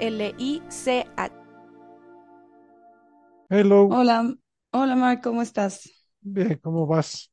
Hello. 3.49 3.85
Hola, 3.85 4.33
hola 4.71 4.95
Mark, 4.95 5.21
¿cómo 5.21 5.43
estás? 5.43 6.07
Bien, 6.21 6.59
¿cómo 6.63 6.87
vas? 6.87 7.31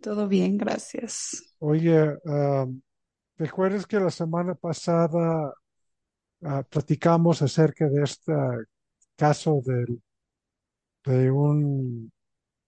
Todo 0.00 0.26
bien, 0.26 0.58
gracias. 0.58 1.54
Oye, 1.60 2.16
um, 2.24 2.80
¿recuerdas 3.36 3.86
que 3.86 4.00
la 4.00 4.10
semana 4.10 4.56
pasada 4.56 5.54
ah, 6.44 6.62
platicamos 6.62 7.42
acerca 7.42 7.88
de 7.88 8.02
este 8.02 8.32
caso 9.16 9.60
del, 9.64 10.00
de 11.04 11.30
un 11.30 12.12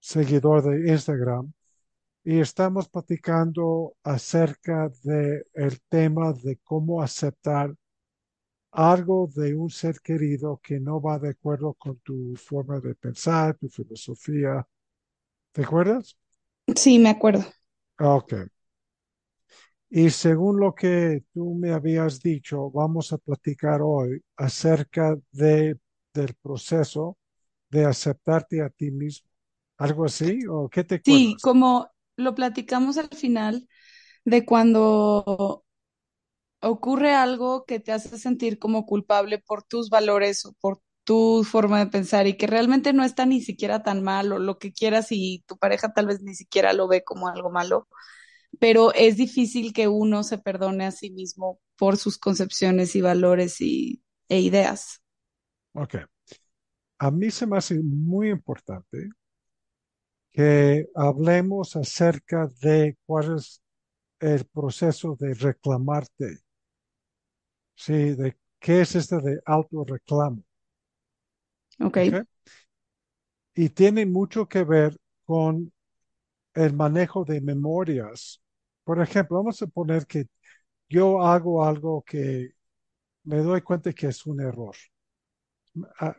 seguidor 0.00 0.62
de 0.64 0.92
Instagram? 0.92 1.52
Y 2.24 2.40
estamos 2.40 2.88
platicando 2.88 3.94
acerca 4.04 4.90
de 5.04 5.44
el 5.54 5.80
tema 5.88 6.32
de 6.32 6.58
cómo 6.64 7.02
aceptar 7.02 7.74
algo 8.72 9.28
de 9.34 9.56
un 9.56 9.70
ser 9.70 10.00
querido 10.00 10.60
que 10.62 10.78
no 10.80 11.00
va 11.00 11.18
de 11.18 11.30
acuerdo 11.30 11.74
con 11.74 11.98
tu 12.00 12.34
forma 12.36 12.78
de 12.80 12.94
pensar, 12.94 13.56
tu 13.56 13.68
filosofía. 13.68 14.66
¿Te 15.52 15.64
acuerdas? 15.64 16.16
Sí, 16.76 16.98
me 16.98 17.10
acuerdo. 17.10 17.44
Ok. 17.98 18.32
Y 19.90 20.10
según 20.10 20.60
lo 20.60 20.74
que 20.74 21.24
tú 21.32 21.54
me 21.54 21.72
habías 21.72 22.20
dicho, 22.22 22.70
vamos 22.70 23.12
a 23.12 23.18
platicar 23.18 23.80
hoy 23.82 24.20
acerca 24.36 25.16
de, 25.32 25.78
del 26.14 26.34
proceso 26.34 27.16
de 27.70 27.84
aceptarte 27.86 28.62
a 28.62 28.70
ti 28.70 28.90
mismo. 28.90 29.30
¿Algo 29.78 30.04
así? 30.06 30.40
¿O 30.48 30.68
qué 30.68 30.84
te 30.84 30.96
Sí, 31.04 31.38
acuerdas? 31.40 31.42
como 31.42 31.90
lo 32.16 32.34
platicamos 32.34 32.98
al 32.98 33.08
final 33.10 33.68
de 34.24 34.46
cuando 34.46 35.64
ocurre 36.62 37.14
algo 37.14 37.64
que 37.66 37.80
te 37.80 37.92
hace 37.92 38.18
sentir 38.18 38.58
como 38.58 38.86
culpable 38.86 39.38
por 39.38 39.62
tus 39.64 39.90
valores 39.90 40.44
o 40.46 40.54
por 40.60 40.80
tu 41.04 41.44
forma 41.44 41.78
de 41.80 41.86
pensar 41.90 42.26
y 42.26 42.36
que 42.36 42.46
realmente 42.48 42.92
no 42.92 43.04
está 43.04 43.26
ni 43.26 43.40
siquiera 43.40 43.82
tan 43.82 44.02
mal 44.02 44.32
o 44.32 44.38
lo 44.38 44.58
que 44.58 44.72
quieras 44.72 45.08
y 45.10 45.44
tu 45.46 45.56
pareja 45.58 45.92
tal 45.94 46.06
vez 46.06 46.22
ni 46.22 46.34
siquiera 46.34 46.72
lo 46.72 46.88
ve 46.88 47.04
como 47.04 47.28
algo 47.28 47.50
malo, 47.50 47.88
pero 48.60 48.92
es 48.94 49.16
difícil 49.16 49.72
que 49.72 49.88
uno 49.88 50.22
se 50.22 50.38
perdone 50.38 50.86
a 50.86 50.90
sí 50.90 51.10
mismo 51.10 51.60
por 51.76 51.96
sus 51.96 52.18
concepciones 52.18 52.96
y 52.96 53.00
valores 53.00 53.60
y, 53.60 54.02
e 54.28 54.40
ideas. 54.40 55.02
Ok. 55.74 55.96
A 56.98 57.10
mí 57.10 57.30
se 57.30 57.46
me 57.46 57.58
hace 57.58 57.78
muy 57.82 58.30
importante 58.30 59.10
que 60.32 60.86
hablemos 60.94 61.76
acerca 61.76 62.48
de 62.60 62.96
cuál 63.06 63.36
es 63.36 63.62
el 64.20 64.44
proceso 64.46 65.16
de 65.18 65.34
reclamarte. 65.34 66.38
Sí, 67.74 68.14
de 68.14 68.36
qué 68.58 68.80
es 68.82 68.94
este 68.94 69.16
de 69.20 69.40
autorreclamo. 69.44 70.42
Ok. 71.80 71.98
¿ok? 72.08 72.26
Y 73.54 73.70
tiene 73.70 74.04
mucho 74.06 74.46
que 74.46 74.64
ver 74.64 74.96
con 75.24 75.72
el 76.54 76.72
manejo 76.74 77.24
de 77.24 77.40
memorias. 77.40 78.42
Por 78.86 79.00
ejemplo, 79.02 79.36
vamos 79.38 79.60
a 79.62 79.66
poner 79.66 80.06
que 80.06 80.26
yo 80.88 81.22
hago 81.22 81.64
algo 81.64 82.02
que 82.04 82.50
me 83.24 83.38
doy 83.38 83.62
cuenta 83.62 83.92
que 83.92 84.08
es 84.08 84.26
un 84.26 84.40
error. 84.40 84.76
Ah, 86.00 86.14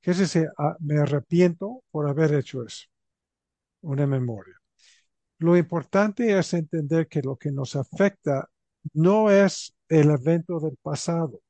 ¿Qué 0.00 0.12
es 0.12 0.18
decir? 0.18 0.48
Ah, 0.58 0.76
me 0.80 0.98
arrepiento 1.00 1.82
por 1.90 2.08
haber 2.08 2.34
hecho 2.34 2.64
eso. 2.64 2.86
Una 3.82 4.06
memoria. 4.06 4.54
Lo 5.38 5.56
importante 5.56 6.38
es 6.38 6.54
entender 6.54 7.08
que 7.08 7.22
lo 7.22 7.36
que 7.36 7.52
nos 7.52 7.76
afecta 7.76 8.48
no 8.94 9.30
es 9.30 9.74
el 9.88 10.10
evento 10.10 10.60
del 10.60 10.76
pasado. 10.82 11.40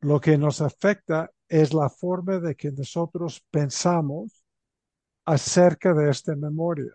Lo 0.00 0.20
que 0.20 0.38
nos 0.38 0.60
afecta 0.60 1.30
es 1.48 1.74
la 1.74 1.88
forma 1.88 2.38
de 2.38 2.54
que 2.54 2.70
nosotros 2.70 3.44
pensamos 3.50 4.44
acerca 5.26 5.94
de 5.94 6.10
esta 6.10 6.36
memoria. 6.36 6.92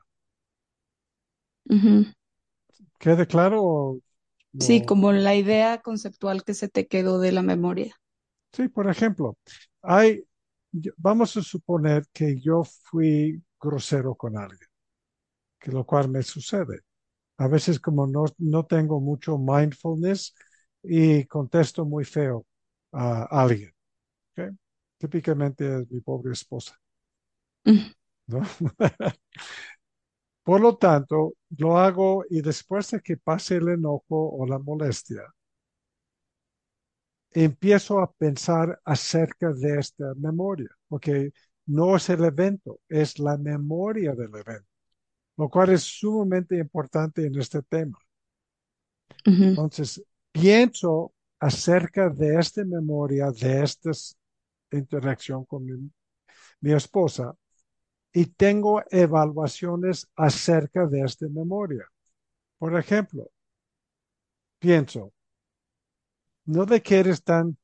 Ujú. 1.69 2.05
¿Quede 2.99 3.27
claro? 3.27 3.57
o 3.63 3.99
Sí, 4.57 4.81
no? 4.81 4.85
como 4.85 5.11
la 5.11 5.35
idea 5.35 5.81
conceptual 5.81 6.45
que 6.45 6.53
se 6.53 6.69
te 6.69 6.87
quedó 6.87 7.19
de 7.19 7.33
la 7.33 7.41
memoria. 7.41 7.95
Sí, 8.53 8.67
por 8.67 8.89
ejemplo, 8.89 9.37
hay, 9.81 10.23
yo- 10.71 10.91
vamos 10.97 11.35
a 11.37 11.41
suponer 11.43 12.05
que 12.13 12.39
yo 12.39 12.63
fui 12.63 13.41
grosero 13.61 14.15
con 14.15 14.37
alguien, 14.37 14.69
que 15.59 15.71
lo 15.71 15.85
cual 15.85 16.09
me 16.09 16.23
sucede. 16.23 16.81
A 17.37 17.47
veces 17.47 17.79
como 17.79 18.07
no, 18.07 18.25
no 18.39 18.65
tengo 18.65 19.01
mucho 19.01 19.37
mindfulness 19.37 20.35
y 20.83 21.25
contesto 21.25 21.85
muy 21.85 22.05
feo 22.05 22.45
a 22.93 23.23
alguien. 23.43 23.71
¿ok? 24.37 24.55
Típicamente 24.99 25.81
es 25.81 25.91
mi 25.91 26.01
pobre 26.01 26.33
esposa. 26.33 26.79
¿no? 28.27 28.41
Por 30.49 30.61
lo 30.61 30.77
tanto, 30.77 31.35
lo 31.59 31.77
hago 31.77 32.25
y 32.27 32.41
después 32.41 32.89
de 32.89 33.01
que 33.01 33.17
pase 33.17 33.57
el 33.57 33.67
enojo 33.69 34.31
o 34.31 34.47
la 34.47 34.57
molestia, 34.57 35.21
empiezo 37.29 37.99
a 37.99 38.11
pensar 38.11 38.81
acerca 38.83 39.53
de 39.53 39.77
esta 39.77 40.11
memoria, 40.15 40.69
porque 40.87 41.31
no 41.67 41.95
es 41.95 42.09
el 42.09 42.25
evento, 42.25 42.79
es 42.89 43.19
la 43.19 43.37
memoria 43.37 44.15
del 44.15 44.33
evento, 44.33 44.71
lo 45.37 45.49
cual 45.49 45.69
es 45.69 45.83
sumamente 45.83 46.57
importante 46.57 47.27
en 47.27 47.39
este 47.39 47.61
tema. 47.61 47.99
Entonces, 49.25 50.01
pienso 50.31 51.13
acerca 51.39 52.09
de 52.09 52.39
esta 52.39 52.65
memoria, 52.65 53.29
de 53.29 53.61
esta 53.61 53.91
interacción 54.71 55.45
con 55.45 55.63
mi, 55.63 55.91
mi 56.61 56.73
esposa, 56.73 57.35
y 58.13 58.25
tengo 58.25 58.83
evaluaciones 58.89 60.07
acerca 60.15 60.85
de 60.87 61.01
esta 61.01 61.27
memoria. 61.27 61.85
Por 62.57 62.77
ejemplo, 62.77 63.29
pienso, 64.59 65.13
no 66.45 66.65
de 66.65 66.81
que 66.81 66.99
eres 66.99 67.23
tan, 67.23 67.57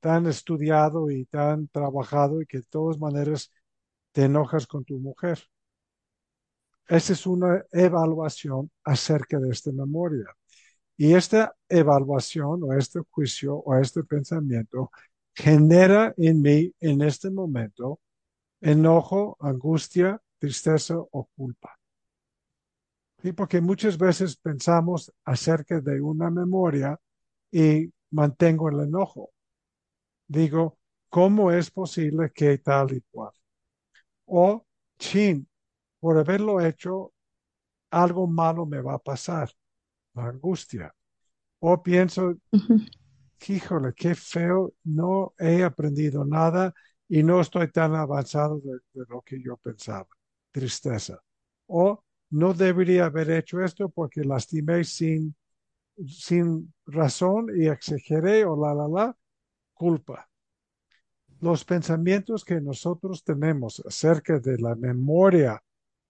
tan 0.00 0.26
estudiado 0.26 1.10
y 1.10 1.24
tan 1.26 1.68
trabajado 1.68 2.42
y 2.42 2.46
que 2.46 2.58
de 2.58 2.64
todas 2.64 2.98
maneras 2.98 3.52
te 4.12 4.24
enojas 4.24 4.66
con 4.66 4.84
tu 4.84 4.98
mujer. 4.98 5.38
Esa 6.88 7.12
es 7.14 7.26
una 7.26 7.64
evaluación 7.72 8.70
acerca 8.84 9.38
de 9.40 9.50
esta 9.50 9.72
memoria. 9.72 10.26
Y 10.96 11.14
esta 11.14 11.54
evaluación 11.68 12.62
o 12.62 12.72
este 12.72 13.00
juicio 13.10 13.56
o 13.56 13.76
este 13.76 14.04
pensamiento 14.04 14.90
genera 15.34 16.14
en 16.16 16.40
mí 16.40 16.72
en 16.80 17.02
este 17.02 17.30
momento 17.30 18.00
enojo, 18.60 19.36
angustia, 19.40 20.20
tristeza 20.38 20.96
o 20.98 21.28
culpa. 21.36 21.78
¿Sí? 23.22 23.32
Porque 23.32 23.60
muchas 23.60 23.98
veces 23.98 24.36
pensamos 24.36 25.12
acerca 25.24 25.80
de 25.80 26.00
una 26.00 26.30
memoria 26.30 26.98
y 27.50 27.92
mantengo 28.10 28.68
el 28.68 28.80
enojo. 28.80 29.30
Digo, 30.28 30.78
¿cómo 31.08 31.50
es 31.50 31.70
posible 31.70 32.30
que 32.34 32.58
tal 32.58 32.92
y 32.92 33.00
cual? 33.10 33.32
O, 34.26 34.66
chin, 34.98 35.48
por 36.00 36.18
haberlo 36.18 36.60
hecho, 36.60 37.12
algo 37.90 38.26
malo 38.26 38.66
me 38.66 38.80
va 38.80 38.94
a 38.94 38.98
pasar, 38.98 39.50
la 40.14 40.26
angustia. 40.26 40.94
O 41.60 41.82
pienso, 41.82 42.34
híjole, 43.48 43.92
qué 43.94 44.14
feo, 44.14 44.74
no 44.84 45.34
he 45.38 45.62
aprendido 45.64 46.24
nada 46.24 46.74
y 47.08 47.22
no 47.22 47.40
estoy 47.40 47.70
tan 47.70 47.94
avanzado 47.94 48.60
de, 48.60 48.78
lo 49.08 49.22
que 49.22 49.40
yo 49.42 49.56
pensaba. 49.56 50.08
Tristeza. 50.50 51.22
O 51.66 52.02
no 52.30 52.54
debería 52.54 53.06
haber 53.06 53.30
hecho 53.30 53.62
esto 53.62 53.88
porque 53.88 54.24
lastimé 54.24 54.84
sin, 54.84 55.34
sin 56.06 56.72
razón 56.86 57.48
y 57.56 57.68
exageré 57.68 58.44
o 58.44 58.56
la, 58.56 58.74
la, 58.74 58.88
la. 58.88 59.16
culpa. 59.74 60.28
Los 61.40 61.64
pensamientos 61.64 62.44
que 62.44 62.60
nosotros 62.60 63.22
tenemos 63.22 63.82
acerca 63.86 64.38
de 64.38 64.58
la 64.58 64.74
memoria 64.74 65.62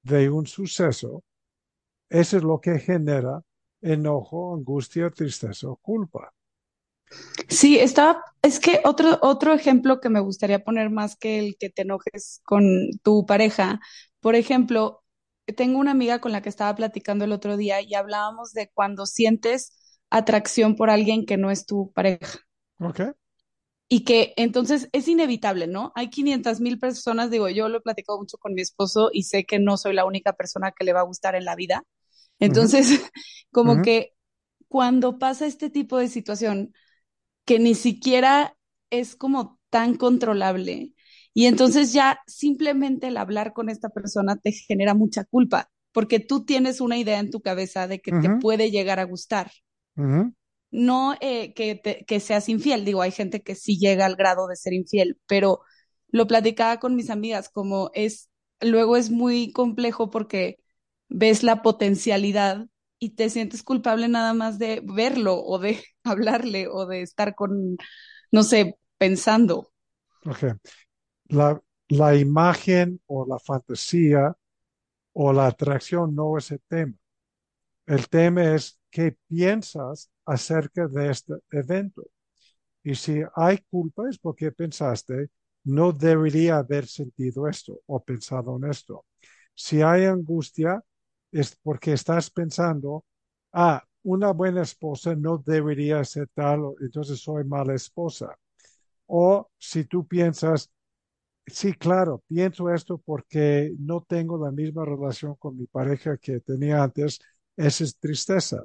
de 0.02 0.30
un 0.30 0.46
suceso, 0.46 1.24
eso 2.08 2.36
es 2.36 2.42
lo 2.44 2.60
que 2.60 2.78
genera 2.78 3.42
enojo, 3.80 4.54
angustia, 4.54 5.10
tristeza 5.10 5.68
o 5.68 5.76
culpa. 5.76 6.32
Sí, 7.48 7.78
estaba, 7.78 8.24
es 8.42 8.60
que 8.60 8.80
otro, 8.84 9.18
otro 9.22 9.54
ejemplo 9.54 10.00
que 10.00 10.08
me 10.08 10.20
gustaría 10.20 10.64
poner 10.64 10.90
más 10.90 11.16
que 11.16 11.38
el 11.38 11.56
que 11.56 11.70
te 11.70 11.82
enojes 11.82 12.40
con 12.44 12.64
tu 13.02 13.26
pareja, 13.26 13.80
por 14.20 14.34
ejemplo, 14.34 15.04
tengo 15.56 15.78
una 15.78 15.92
amiga 15.92 16.20
con 16.20 16.32
la 16.32 16.42
que 16.42 16.48
estaba 16.48 16.74
platicando 16.74 17.24
el 17.24 17.32
otro 17.32 17.56
día 17.56 17.80
y 17.80 17.94
hablábamos 17.94 18.52
de 18.52 18.70
cuando 18.74 19.06
sientes 19.06 20.00
atracción 20.10 20.76
por 20.76 20.90
alguien 20.90 21.26
que 21.26 21.36
no 21.36 21.50
es 21.50 21.66
tu 21.66 21.92
pareja. 21.92 22.40
¿Ok? 22.80 23.00
Y 23.88 24.02
que 24.02 24.34
entonces 24.36 24.88
es 24.90 25.06
inevitable, 25.06 25.68
¿no? 25.68 25.92
Hay 25.94 26.10
500 26.10 26.60
mil 26.60 26.80
personas, 26.80 27.30
digo, 27.30 27.48
yo 27.48 27.68
lo 27.68 27.78
he 27.78 27.82
platicado 27.82 28.18
mucho 28.18 28.36
con 28.36 28.54
mi 28.54 28.62
esposo 28.62 29.10
y 29.12 29.22
sé 29.22 29.44
que 29.44 29.60
no 29.60 29.76
soy 29.76 29.94
la 29.94 30.04
única 30.04 30.32
persona 30.32 30.72
que 30.72 30.84
le 30.84 30.92
va 30.92 31.00
a 31.00 31.04
gustar 31.04 31.36
en 31.36 31.44
la 31.44 31.54
vida. 31.54 31.84
Entonces, 32.40 32.88
como 33.52 33.82
que 33.82 34.14
cuando 34.66 35.18
pasa 35.18 35.46
este 35.46 35.70
tipo 35.70 35.98
de 35.98 36.08
situación, 36.08 36.72
que 37.46 37.60
ni 37.60 37.76
siquiera 37.76 38.56
es 38.90 39.16
como 39.16 39.60
tan 39.70 39.96
controlable, 39.96 40.94
y 41.34 41.46
entonces 41.46 41.94
ya 41.94 42.20
simplemente 42.28 43.08
el 43.08 43.18
hablar 43.18 43.54
con 43.54 43.70
esta 43.70 43.90
persona 43.90 44.36
te 44.38 44.52
genera 44.52 44.94
mucha 44.94 45.24
culpa, 45.26 45.70
porque 45.92 46.20
tú 46.20 46.46
tienes 46.46 46.80
una 46.82 46.98
idea 46.98 47.20
en 47.20 47.30
tu 47.32 47.42
cabeza 47.42 47.88
de 47.88 48.00
que 48.00 48.12
te 48.14 48.30
puede 48.30 48.72
llegar 48.72 49.00
a 49.00 49.04
gustar. 49.04 49.52
No 50.70 51.14
eh, 51.20 51.54
que, 51.54 51.74
te- 51.76 52.04
que 52.06 52.20
seas 52.20 52.48
infiel, 52.48 52.84
digo, 52.84 53.02
hay 53.02 53.10
gente 53.12 53.42
que 53.42 53.54
sí 53.54 53.78
llega 53.78 54.04
al 54.06 54.16
grado 54.16 54.46
de 54.48 54.56
ser 54.56 54.72
infiel, 54.74 55.18
pero 55.26 55.60
lo 56.08 56.26
platicaba 56.26 56.78
con 56.80 56.96
mis 56.96 57.08
amigas, 57.10 57.48
como 57.48 57.90
es, 57.94 58.30
luego 58.60 58.96
es 58.96 59.10
muy 59.10 59.52
complejo 59.52 60.10
porque 60.10 60.58
ves 61.08 61.42
la 61.42 61.62
potencialidad 61.62 62.66
y 62.98 63.10
te 63.10 63.30
sientes 63.30 63.62
culpable 63.62 64.08
nada 64.08 64.34
más 64.34 64.58
de 64.58 64.82
verlo 64.84 65.42
o 65.44 65.58
de 65.58 65.82
hablarle 66.04 66.68
o 66.68 66.86
de 66.86 67.02
estar 67.02 67.34
con, 67.34 67.76
no 68.32 68.42
sé, 68.42 68.78
pensando. 68.98 69.72
La, 71.28 71.60
la 71.88 72.14
imagen 72.16 73.00
o 73.06 73.26
la 73.26 73.38
fantasía 73.38 74.36
o 75.14 75.32
la 75.32 75.46
atracción 75.48 76.14
no 76.14 76.38
es 76.38 76.50
el 76.52 76.60
tema. 76.68 76.94
El 77.86 78.08
tema 78.08 78.54
es 78.54 78.80
qué 78.90 79.16
piensas 79.28 80.10
acerca 80.26 80.88
de 80.88 81.10
este 81.10 81.34
evento. 81.50 82.04
Y 82.84 82.94
si 82.96 83.22
hay 83.36 83.58
culpa 83.70 84.08
es 84.10 84.18
porque 84.18 84.52
pensaste, 84.52 85.30
no 85.64 85.92
debería 85.92 86.58
haber 86.58 86.86
sentido 86.88 87.48
esto 87.48 87.80
o 87.86 88.04
pensado 88.04 88.56
en 88.58 88.70
esto. 88.70 89.06
Si 89.54 89.82
hay 89.82 90.06
angustia 90.06 90.82
es 91.32 91.56
porque 91.62 91.92
estás 91.92 92.30
pensando, 92.30 93.04
ah, 93.52 93.82
una 94.04 94.32
buena 94.32 94.62
esposa 94.62 95.14
no 95.16 95.38
debería 95.38 96.04
ser 96.04 96.28
tal, 96.34 96.62
entonces 96.80 97.20
soy 97.20 97.44
mala 97.44 97.74
esposa. 97.74 98.36
O 99.06 99.50
si 99.58 99.84
tú 99.84 100.06
piensas, 100.06 100.70
sí, 101.46 101.72
claro, 101.74 102.22
pienso 102.28 102.70
esto 102.72 102.98
porque 102.98 103.74
no 103.78 104.02
tengo 104.02 104.38
la 104.44 104.50
misma 104.52 104.84
relación 104.84 105.34
con 105.36 105.56
mi 105.56 105.66
pareja 105.66 106.16
que 106.18 106.40
tenía 106.40 106.82
antes, 106.82 107.20
esa 107.56 107.84
es 107.84 107.98
tristeza. 107.98 108.64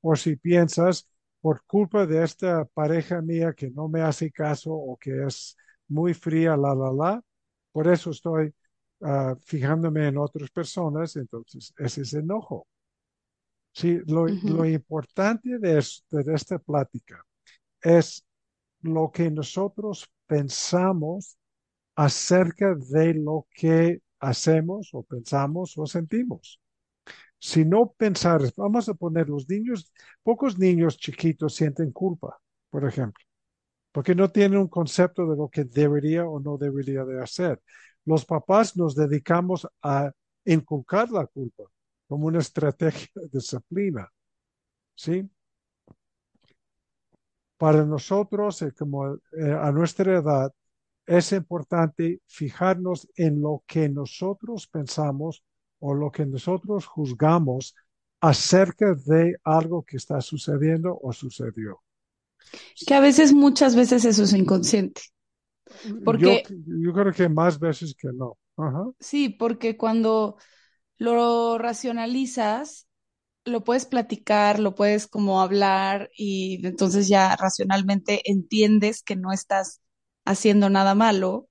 O 0.00 0.16
si 0.16 0.36
piensas, 0.36 1.08
por 1.40 1.62
culpa 1.66 2.06
de 2.06 2.24
esta 2.24 2.64
pareja 2.66 3.22
mía 3.22 3.52
que 3.54 3.70
no 3.70 3.88
me 3.88 4.02
hace 4.02 4.30
caso 4.32 4.72
o 4.74 4.96
que 4.96 5.24
es 5.26 5.56
muy 5.88 6.14
fría, 6.14 6.56
la, 6.56 6.74
la, 6.74 6.92
la, 6.92 7.22
por 7.72 7.88
eso 7.88 8.10
estoy 8.10 8.54
ah, 9.02 9.36
fijándome 9.44 10.08
en 10.08 10.18
otras 10.18 10.50
personas, 10.50 11.16
entonces 11.16 11.72
ese 11.78 12.02
es 12.02 12.14
enojo. 12.14 12.66
Sí, 13.72 13.98
lo, 14.06 14.26
lo 14.42 14.64
importante 14.66 15.58
de, 15.58 15.78
es- 15.78 16.04
de 16.10 16.34
esta 16.34 16.58
plática 16.58 17.24
es 17.82 18.24
lo 18.82 19.10
que 19.12 19.30
nosotros 19.30 20.08
pensamos 20.26 21.38
acerca 21.96 22.74
de 22.76 23.14
lo 23.14 23.46
que 23.54 24.02
hacemos 24.20 24.90
o 24.94 25.02
pensamos 25.04 25.78
o 25.78 25.86
sentimos. 25.86 26.60
Si 27.38 27.64
no 27.64 27.92
pensar, 27.98 28.42
vamos 28.56 28.88
a 28.88 28.94
poner 28.94 29.28
los 29.28 29.48
niños, 29.48 29.92
pocos 30.22 30.58
niños 30.58 30.98
chiquitos 30.98 31.54
sienten 31.56 31.92
culpa, 31.92 32.40
por 32.70 32.86
ejemplo, 32.86 33.24
porque 33.92 34.14
no 34.14 34.30
tienen 34.30 34.58
un 34.58 34.68
concepto 34.68 35.26
de 35.30 35.36
lo 35.36 35.48
que 35.48 35.64
debería 35.64 36.26
o 36.26 36.40
no 36.40 36.58
debería 36.58 37.04
de 37.04 37.22
hacer. 37.22 37.60
Los 38.04 38.24
papás 38.24 38.76
nos 38.76 38.94
dedicamos 38.94 39.66
a 39.82 40.10
inculcar 40.44 41.10
la 41.10 41.26
culpa 41.26 41.64
como 42.06 42.26
una 42.26 42.38
estrategia 42.38 43.08
de 43.14 43.28
disciplina, 43.30 44.10
¿sí? 44.94 45.28
Para 47.58 47.84
nosotros, 47.84 48.62
eh, 48.62 48.72
como 48.72 49.14
eh, 49.14 49.18
a 49.60 49.70
nuestra 49.72 50.18
edad, 50.18 50.52
es 51.06 51.32
importante 51.32 52.20
fijarnos 52.26 53.08
en 53.16 53.40
lo 53.40 53.62
que 53.66 53.88
nosotros 53.88 54.66
pensamos 54.66 55.42
o 55.80 55.94
lo 55.94 56.10
que 56.10 56.26
nosotros 56.26 56.86
juzgamos 56.86 57.74
acerca 58.20 58.94
de 58.94 59.36
algo 59.44 59.82
que 59.82 59.96
está 59.96 60.20
sucediendo 60.20 60.98
o 61.00 61.12
sucedió. 61.12 61.80
Que 62.86 62.94
a 62.94 63.00
veces, 63.00 63.32
muchas 63.32 63.74
veces 63.76 64.04
eso 64.04 64.24
es 64.24 64.32
inconsciente, 64.32 65.02
porque 66.04 66.42
yo 66.48 66.92
creo 66.92 67.12
que 67.12 67.28
más 67.28 67.58
veces 67.58 67.94
que 67.94 68.08
no. 68.12 68.36
Ajá. 68.56 68.86
sí, 69.00 69.28
porque 69.28 69.76
cuando 69.76 70.36
lo 70.98 71.58
racionalizas, 71.58 72.88
lo 73.44 73.64
puedes 73.64 73.86
platicar, 73.86 74.60
lo 74.60 74.74
puedes 74.74 75.06
como 75.08 75.40
hablar 75.42 76.10
y 76.16 76.66
entonces 76.66 77.08
ya 77.08 77.36
racionalmente 77.36 78.22
entiendes 78.30 79.02
que 79.02 79.16
no 79.16 79.32
estás 79.32 79.82
haciendo 80.24 80.70
nada 80.70 80.94
malo, 80.94 81.48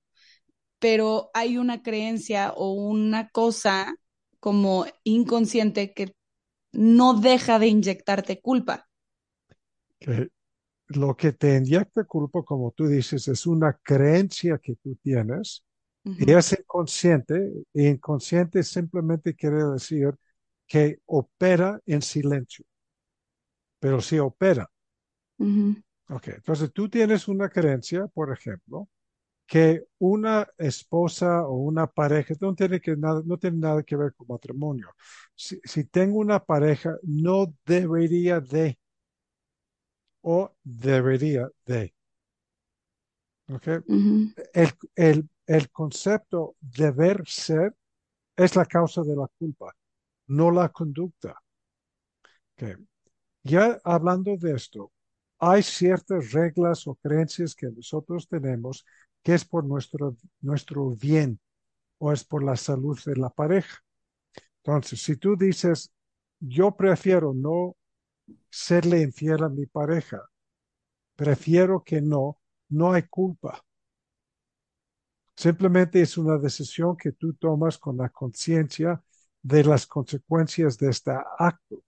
pero 0.78 1.30
hay 1.34 1.58
una 1.58 1.82
creencia 1.82 2.52
o 2.56 2.72
una 2.74 3.30
cosa 3.30 3.94
como 4.40 4.86
inconsciente 5.04 5.94
que 5.94 6.14
no 6.72 7.14
deja 7.14 7.58
de 7.58 7.68
inyectarte 7.68 8.40
culpa. 8.40 8.88
Que 10.00 10.28
lo 10.88 11.16
que 11.16 11.32
te 11.32 11.56
inyecta 11.56 12.04
culpa, 12.04 12.42
como 12.44 12.72
tú 12.72 12.86
dices, 12.88 13.28
es 13.28 13.46
una 13.46 13.74
creencia 13.82 14.58
que 14.58 14.76
tú 14.76 14.96
tienes 15.02 15.64
y 16.16 16.32
es 16.32 16.52
inconsciente. 16.58 17.36
E 17.74 17.88
inconsciente 17.88 18.62
simplemente 18.64 19.34
quiere 19.36 19.64
decir 19.64 20.14
que 20.66 21.00
opera 21.06 21.80
en 21.86 22.02
silencio, 22.02 22.64
pero 23.80 24.00
sí 24.00 24.18
opera. 24.18 24.70
ujú, 25.38 25.74
Ok, 26.10 26.28
entonces 26.28 26.72
tú 26.72 26.88
tienes 26.88 27.28
una 27.28 27.50
creencia, 27.50 28.06
por 28.06 28.32
ejemplo, 28.32 28.88
que 29.46 29.84
una 29.98 30.48
esposa 30.58 31.44
o 31.46 31.54
una 31.56 31.86
pareja 31.88 32.34
no 32.40 32.54
tiene, 32.54 32.80
que 32.80 32.96
nada, 32.96 33.22
no 33.26 33.38
tiene 33.38 33.58
nada 33.58 33.82
que 33.84 33.96
ver 33.96 34.14
con 34.14 34.28
matrimonio. 34.28 34.88
Si, 35.36 35.60
si 35.64 35.84
tengo 35.84 36.18
una 36.20 36.44
pareja, 36.44 36.96
no 37.04 37.54
debería 37.66 38.40
de 38.40 38.77
o 40.36 40.38
debería 40.64 41.44
de. 41.66 41.82
Ok, 43.48 43.68
ujú. 43.88 44.30
el, 44.52 44.70
el, 44.96 45.28
el 45.46 45.70
concepto 45.70 46.56
deber 46.60 47.22
ser 47.26 47.74
es 48.36 48.56
la 48.56 48.66
causa 48.66 49.02
de 49.02 49.16
la 49.16 49.28
culpa, 49.38 49.74
no 50.28 50.50
la 50.52 50.68
conducta. 50.70 51.36
Ok, 52.56 52.78
Ya 53.44 53.80
hablando 53.84 54.36
de 54.38 54.54
esto, 54.54 54.92
hay 55.38 55.62
ciertas 55.62 56.32
reglas 56.32 56.86
o 56.86 56.94
creencias 56.96 57.54
que 57.54 57.68
nosotros 57.68 58.28
tenemos 58.28 58.84
que 59.22 59.34
es 59.34 59.44
por 59.44 59.64
nuestro, 59.64 60.16
nuestro 60.40 60.90
bien 60.90 61.40
o 61.98 62.12
es 62.12 62.24
por 62.24 62.44
la 62.44 62.56
salud 62.56 62.98
de 63.06 63.16
la 63.16 63.30
pareja. 63.30 63.78
Entonces, 64.64 65.02
si 65.02 65.16
tú 65.16 65.36
dices, 65.36 65.92
yo 66.40 66.72
prefiero 66.76 67.34
no 67.34 67.76
serle 68.50 69.02
infiel 69.02 69.44
a 69.44 69.48
mi 69.48 69.66
pareja, 69.66 70.22
prefiero 71.16 71.84
que 71.84 72.00
no, 72.02 72.40
no 72.70 72.92
hay 72.92 73.04
culpa. 73.04 73.64
Simplemente 75.36 76.00
es 76.02 76.18
una 76.18 76.36
decisión 76.36 76.96
que 76.96 77.12
tú 77.12 77.32
tomas 77.34 77.78
con 77.78 77.96
la 77.96 78.08
conciencia 78.10 79.02
de 79.42 79.64
las 79.64 79.86
consecuencias 79.86 80.76
de 80.78 80.90
este 80.90 81.12
acto. 81.38 81.82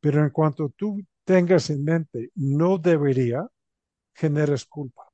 Pero 0.00 0.22
en 0.24 0.30
cuanto 0.30 0.70
tú 0.70 1.00
tengas 1.24 1.70
en 1.70 1.84
mente, 1.84 2.30
no 2.36 2.78
debería, 2.78 3.46
generes 4.14 4.66
culpa. 4.66 5.04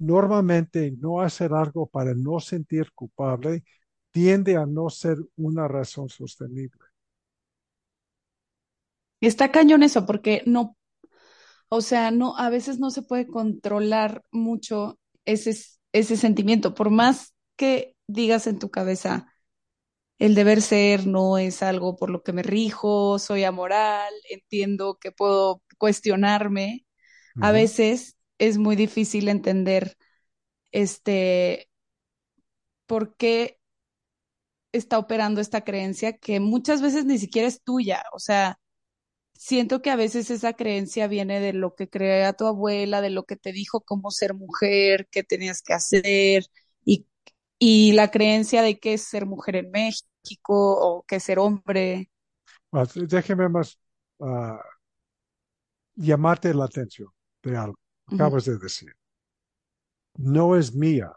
Normalmente 0.00 0.92
no 0.98 1.20
hacer 1.20 1.52
algo 1.54 1.86
para 1.86 2.12
no 2.14 2.40
sentir 2.40 2.90
culpable 2.92 3.64
tiende 4.10 4.56
a 4.56 4.66
no 4.66 4.90
ser 4.90 5.18
una 5.36 5.68
razón 5.68 6.08
sostenible. 6.08 6.78
Está 9.20 9.50
cañón 9.52 9.82
eso, 9.82 10.06
porque 10.06 10.42
no, 10.46 10.76
O 11.68 11.80
sea, 11.82 12.10
no, 12.10 12.36
a 12.38 12.50
veces 12.50 12.78
no 12.78 12.90
se 12.90 13.02
puede 13.02 13.26
controlar 13.26 14.22
mucho 14.32 14.98
ese, 15.24 15.56
ese 15.92 16.16
sentimiento, 16.16 16.74
por 16.74 16.90
más 16.90 17.34
que 17.56 17.96
digas 18.06 18.46
en 18.46 18.58
tu 18.58 18.70
cabeza, 18.70 19.26
el 20.18 20.34
deber 20.34 20.62
ser 20.62 21.06
no 21.06 21.38
es 21.38 21.62
algo 21.62 21.96
por 21.96 22.10
lo 22.10 22.22
que 22.22 22.32
me 22.32 22.42
rijo, 22.42 23.18
soy 23.18 23.44
amoral, 23.44 24.12
entiendo 24.30 24.98
que 25.00 25.12
puedo 25.12 25.62
cuestionarme. 25.78 26.86
A 27.40 27.52
veces 27.52 28.16
es 28.38 28.58
muy 28.58 28.76
difícil 28.76 29.28
entender 29.28 29.96
este 30.72 31.68
por 32.86 33.14
qué 33.16 33.58
está 34.72 34.98
operando 34.98 35.40
esta 35.40 35.62
creencia 35.64 36.16
que 36.18 36.40
muchas 36.40 36.82
veces 36.82 37.04
ni 37.04 37.18
siquiera 37.18 37.48
es 37.48 37.62
tuya. 37.62 38.02
O 38.12 38.18
sea, 38.18 38.58
siento 39.38 39.82
que 39.82 39.90
a 39.90 39.96
veces 39.96 40.30
esa 40.30 40.54
creencia 40.54 41.08
viene 41.08 41.40
de 41.40 41.52
lo 41.54 41.74
que 41.76 41.88
crea 41.90 42.34
tu 42.34 42.46
abuela, 42.46 43.00
de 43.02 43.10
lo 43.10 43.24
que 43.24 43.36
te 43.36 43.52
dijo 43.52 43.82
cómo 43.82 44.10
ser 44.10 44.34
mujer, 44.34 45.08
qué 45.12 45.24
tenías 45.24 45.62
que 45.62 45.74
hacer 45.74 46.44
y, 46.84 47.06
y 47.58 47.92
la 47.92 48.10
creencia 48.10 48.62
de 48.62 48.78
qué 48.80 48.94
es 48.94 49.02
ser 49.04 49.26
mujer 49.26 49.56
en 49.56 49.70
México 49.72 50.04
o 50.48 51.04
qué 51.06 51.16
es 51.16 51.24
ser 51.24 51.38
hombre. 51.40 52.10
Déjeme 53.08 53.48
más 53.48 53.78
ah, 54.20 54.60
llamarte 55.96 56.54
la 56.54 56.64
atención 56.64 57.10
de 57.42 57.56
algo. 57.58 57.76
Ujú. 58.10 58.32
Acabas 58.32 58.44
de 58.46 58.56
decir, 58.58 58.90
no 60.34 60.54
es 60.56 60.74
mía. 60.74 61.10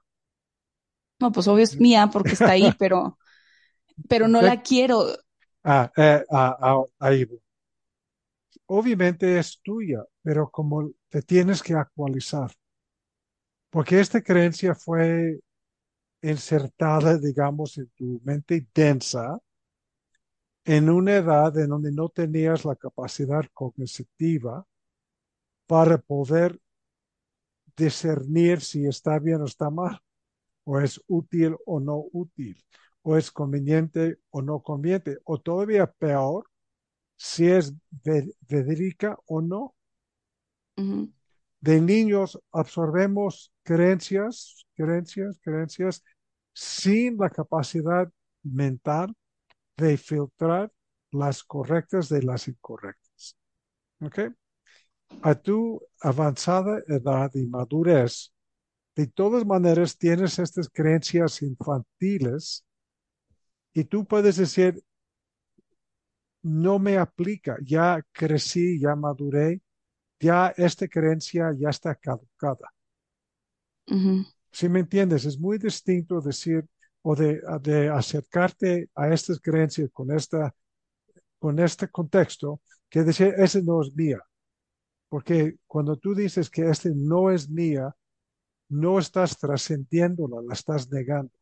No, 1.19 1.31
pues 1.31 1.47
obvio 1.47 1.63
es 1.63 1.79
mía 1.79 2.09
porque 2.11 2.35
está 2.35 2.51
ahí, 2.51 2.71
pero, 2.77 3.17
pero 4.07 4.27
no 4.29 4.41
De- 4.41 4.43
la 4.43 4.61
quiero. 4.63 5.05
ah, 5.63 5.91
eh, 5.97 6.23
ah, 6.31 6.57
ah, 6.61 6.83
ahí 6.99 7.25
voy. 7.25 7.40
Obviamente 8.73 9.37
es 9.37 9.59
tuya, 9.61 10.01
pero 10.21 10.49
como 10.49 10.91
te 11.09 11.21
tienes 11.21 11.61
que 11.61 11.73
actualizar, 11.73 12.49
porque 13.69 13.99
esta 13.99 14.21
creencia 14.21 14.73
fue 14.75 15.41
insertada, 16.21 17.17
digamos, 17.17 17.77
en 17.77 17.89
tu 17.89 18.21
mente 18.23 18.65
densa 18.73 19.37
en 20.63 20.89
una 20.89 21.15
edad 21.15 21.57
en 21.59 21.67
donde 21.67 21.91
no 21.91 22.07
tenías 22.07 22.63
la 22.63 22.77
capacidad 22.77 23.43
cognitiva 23.53 24.65
para 25.67 25.97
poder 25.97 26.57
discernir 27.75 28.61
si 28.61 28.85
está 28.85 29.19
bien 29.19 29.41
o 29.41 29.45
está 29.47 29.69
mal, 29.69 29.99
o 30.63 30.79
es 30.79 31.01
útil 31.07 31.57
o 31.65 31.81
no 31.81 32.05
útil, 32.13 32.55
o 33.01 33.17
es 33.17 33.31
conveniente 33.31 34.19
o 34.29 34.41
no 34.41 34.61
conveniente, 34.63 35.17
o 35.25 35.41
todavía 35.41 35.91
peor, 35.91 36.50
si 37.23 37.47
es 37.47 37.71
ve- 38.03 38.33
verídica 38.49 39.15
o 39.27 39.41
no. 39.41 39.75
De 41.59 41.79
niños 41.79 42.39
absorbemos 42.51 43.53
creencias, 43.61 44.65
creencias, 44.75 45.39
creencias 45.39 46.03
sin 46.51 47.17
la 47.17 47.29
capacidad 47.29 48.11
mental 48.41 49.15
de 49.77 49.97
filtrar 49.97 50.71
las 51.11 51.43
correctas 51.43 52.09
de 52.09 52.23
las 52.23 52.47
incorrectas. 52.47 53.37
¿Ok? 54.01 54.19
A 55.21 55.35
tu 55.35 55.79
avanzada 56.01 56.81
edad 56.87 57.29
y 57.35 57.45
madurez, 57.45 58.33
de 58.95 59.05
todas 59.05 59.45
maneras 59.45 59.95
tienes 59.95 60.39
estas 60.39 60.69
creencias 60.69 61.43
infantiles 61.43 62.65
y 63.73 63.83
tú 63.83 64.05
puedes 64.05 64.37
decir, 64.37 64.83
no 66.43 66.79
me 66.79 66.97
aplica, 66.97 67.57
ya 67.63 68.01
crecí, 68.11 68.79
ya 68.79 68.95
maduré, 68.95 69.61
ya 70.19 70.53
esta 70.57 70.87
creencia 70.87 71.53
ya 71.57 71.69
está 71.69 71.95
caducada. 71.95 72.73
ujú. 73.91 74.25
Si 74.51 74.69
me 74.69 74.79
entiendes, 74.81 75.25
es 75.25 75.39
muy 75.39 75.57
distinto 75.57 76.21
decir 76.21 76.65
o 77.01 77.15
de, 77.15 77.41
de 77.61 77.89
acercarte 77.89 78.89
a 78.95 79.09
estas 79.13 79.39
creencias 79.39 79.89
con, 79.91 80.11
esta, 80.11 80.53
con 81.39 81.59
este 81.59 81.89
contexto 81.89 82.61
que 82.89 83.03
decir, 83.03 83.33
ese 83.37 83.63
no 83.63 83.81
es 83.81 83.95
mía. 83.95 84.19
Porque 85.09 85.57
cuando 85.67 85.97
tú 85.97 86.15
dices 86.15 86.49
que 86.49 86.69
este 86.69 86.91
no 86.95 87.31
es 87.31 87.49
mía, 87.49 87.95
no 88.69 88.99
estás 88.99 89.37
trascendiéndola, 89.39 90.41
la 90.47 90.53
estás 90.53 90.91
negando. 90.91 91.33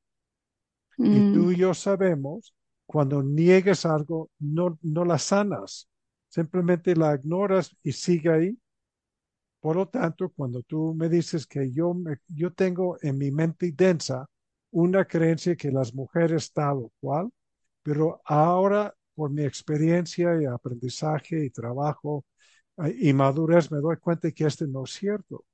Y 1.10 1.24
Mm, 1.24 1.24
tú 1.24 1.52
y 1.52 1.58
yo 1.58 1.74
sabemos, 1.74 2.54
cuando 2.90 3.24
niegues 3.24 3.86
algo, 3.86 4.32
no, 4.40 4.80
no 4.82 5.06
la 5.06 5.20
sanas, 5.20 5.90
simplemente 6.30 6.96
la 6.96 7.16
ignoras 7.16 7.76
y 7.84 7.92
sigue 7.94 8.32
ahí. 8.32 8.60
Por 9.62 9.76
lo 9.76 9.88
tanto, 9.90 10.30
cuando 10.30 10.64
tú 10.64 10.94
me 10.96 11.10
dices 11.10 11.46
que 11.48 11.72
yo, 11.72 11.94
me- 11.94 12.18
yo 12.28 12.54
tengo 12.54 12.98
en 13.02 13.18
mi 13.18 13.32
mente 13.32 13.72
densa 13.76 14.26
una 14.72 15.06
creencia 15.06 15.56
que 15.56 15.72
las 15.72 15.94
mujeres 15.94 16.52
tal 16.54 16.78
o 16.78 16.92
cual, 17.00 17.30
pero 17.84 18.22
ahora 18.26 18.94
por 19.16 19.32
mi 19.32 19.44
experiencia 19.44 20.42
y 20.42 20.46
aprendizaje 20.46 21.46
y 21.46 21.50
trabajo 21.50 22.26
eh, 22.86 22.96
y 23.00 23.14
madurez 23.14 23.72
me 23.72 23.80
doy 23.80 23.98
cuenta 23.98 24.32
que 24.32 24.46
este 24.46 24.68
no 24.68 24.84
es 24.86 24.92
cierto. 24.94 25.46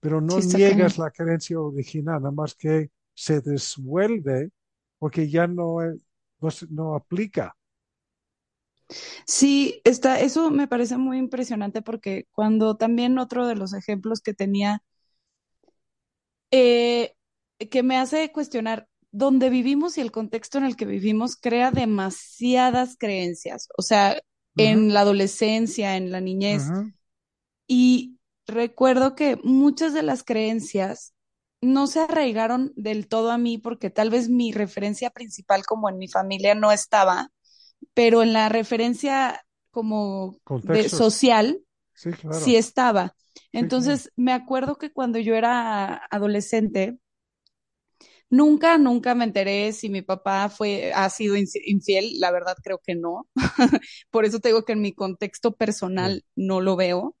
Pero 0.00 0.20
no 0.20 0.40
sí, 0.40 0.42
niegas 0.42 0.98
la 0.98 1.10
creencia 1.10 1.58
original, 1.60 2.20
nada 2.22 2.30
más 2.32 2.54
que 2.54 2.90
se 3.14 3.40
disuelve 3.40 4.50
porque 5.02 5.28
ya 5.28 5.48
no, 5.48 5.78
no, 6.40 6.48
no 6.70 6.94
aplica. 6.94 7.56
Sí, 9.26 9.80
está, 9.82 10.20
eso 10.20 10.52
me 10.52 10.68
parece 10.68 10.96
muy 10.96 11.18
impresionante 11.18 11.82
porque 11.82 12.28
cuando 12.30 12.76
también 12.76 13.18
otro 13.18 13.48
de 13.48 13.56
los 13.56 13.74
ejemplos 13.74 14.20
que 14.20 14.32
tenía, 14.32 14.80
eh, 16.52 17.16
que 17.68 17.82
me 17.82 17.98
hace 17.98 18.30
cuestionar, 18.30 18.86
donde 19.10 19.50
vivimos 19.50 19.98
y 19.98 20.02
el 20.02 20.12
contexto 20.12 20.58
en 20.58 20.66
el 20.66 20.76
que 20.76 20.86
vivimos 20.86 21.34
crea 21.34 21.72
demasiadas 21.72 22.94
creencias, 22.96 23.70
o 23.76 23.82
sea, 23.82 24.20
en 24.56 24.94
la 24.94 25.00
adolescencia, 25.00 25.96
en 25.96 26.12
la 26.12 26.20
niñez, 26.20 26.62
y 27.66 28.20
recuerdo 28.46 29.16
que 29.16 29.36
muchas 29.42 29.94
de 29.94 30.04
las 30.04 30.22
creencias 30.22 31.12
no 31.62 31.88
se 31.88 32.00
arraigaron 32.00 32.72
del 32.76 33.08
todo 33.08 33.32
a 33.32 33.38
mí 33.38 33.58
porque 33.58 33.90
tal 33.90 34.10
vez 34.10 34.28
mi 34.30 34.52
referencia 34.52 35.10
principal 35.10 35.64
como 35.66 35.88
en 35.90 35.98
mi 35.98 36.08
familia 36.08 36.54
no 36.56 36.72
estaba 36.72 37.30
pero 37.94 38.22
en 38.22 38.32
la 38.32 38.48
referencia 38.48 39.44
como 39.72 40.38
de 40.62 40.88
social 40.88 41.62
Sí, 42.30 42.56
estaba. 42.56 43.16
Sí, 43.52 43.70
claro. 43.72 44.00
Entonces, 44.00 44.12
me 44.16 44.32
acuerdo 44.32 44.76
que 44.78 44.92
cuando 44.92 45.18
yo 45.18 45.34
era 45.36 45.96
adolescente, 46.10 46.98
nunca, 48.30 48.78
nunca 48.78 49.14
me 49.14 49.24
enteré 49.24 49.72
si 49.72 49.88
mi 49.88 50.02
papá 50.02 50.48
fue, 50.48 50.92
ha 50.94 51.08
sido 51.10 51.36
infiel. 51.36 52.18
La 52.20 52.30
verdad 52.30 52.56
creo 52.62 52.80
que 52.84 52.94
no. 52.94 53.28
Por 54.10 54.24
eso 54.24 54.40
tengo 54.40 54.64
que 54.64 54.72
en 54.72 54.82
mi 54.82 54.92
contexto 54.94 55.52
Sí. 55.54 55.56
personal 55.56 56.24
no 56.36 56.60
lo 56.60 56.76
veo. 56.76 57.16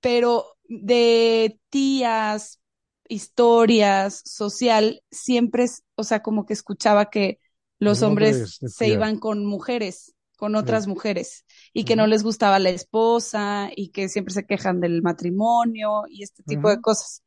Pero 0.00 0.46
de 0.64 1.60
tías, 1.70 2.60
historias, 3.08 4.22
social, 4.24 5.02
siempre, 5.10 5.66
o 5.96 6.04
sea, 6.04 6.22
como 6.22 6.46
que 6.46 6.52
escuchaba 6.54 7.10
que 7.10 7.38
los 7.78 8.02
hombres 8.02 8.50
es 8.60 8.60
se 8.64 8.88
iban 8.88 9.18
con 9.18 9.44
mujeres, 9.46 10.14
con 10.36 10.54
Sí. 10.54 10.58
otras 10.60 10.86
mujeres, 10.86 11.44
y 11.72 11.84
que 11.84 11.96
no 11.96 12.06
les 12.06 12.22
gustaba 12.22 12.58
la 12.58 12.70
esposa 12.70 13.70
y 13.74 13.90
que 13.90 14.08
siempre 14.08 14.34
se 14.34 14.46
quejan 14.46 14.80
del 14.80 15.02
matrimonio 15.02 16.04
y 16.08 16.22
este 16.22 16.42
tipo 16.42 16.68
de 16.70 16.80
cosas. 16.80 17.22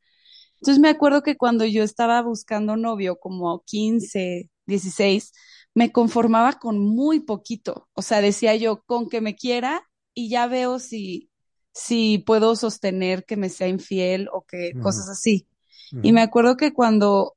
Entonces 0.55 0.79
me 0.79 0.89
acuerdo 0.89 1.21
que 1.23 1.37
cuando 1.37 1.65
yo 1.65 1.83
estaba 1.83 2.21
buscando 2.21 2.75
novio, 2.77 3.17
como 3.19 3.63
15, 3.65 4.49
16, 4.65 5.33
me 5.73 5.91
conformaba 5.91 6.53
con 6.53 6.79
muy 6.79 7.19
poquito. 7.21 7.87
O 7.93 8.01
sea, 8.01 8.21
decía 8.21 8.55
yo, 8.55 8.81
con 8.83 9.09
que 9.09 9.21
me 9.21 9.35
quiera 9.35 9.83
y 10.13 10.29
ya 10.29 10.47
veo 10.47 10.79
si, 10.79 11.29
si 11.73 12.17
puedo 12.19 12.55
sostener 12.55 13.25
que 13.25 13.37
me 13.37 13.49
sea 13.49 13.67
infiel 13.67 14.29
o 14.33 14.43
que 14.45 14.75
cosas 14.79 15.09
así. 15.09 15.47
Y 15.91 16.11
me 16.11 16.21
acuerdo 16.21 16.57
que 16.57 16.73
cuando 16.73 17.35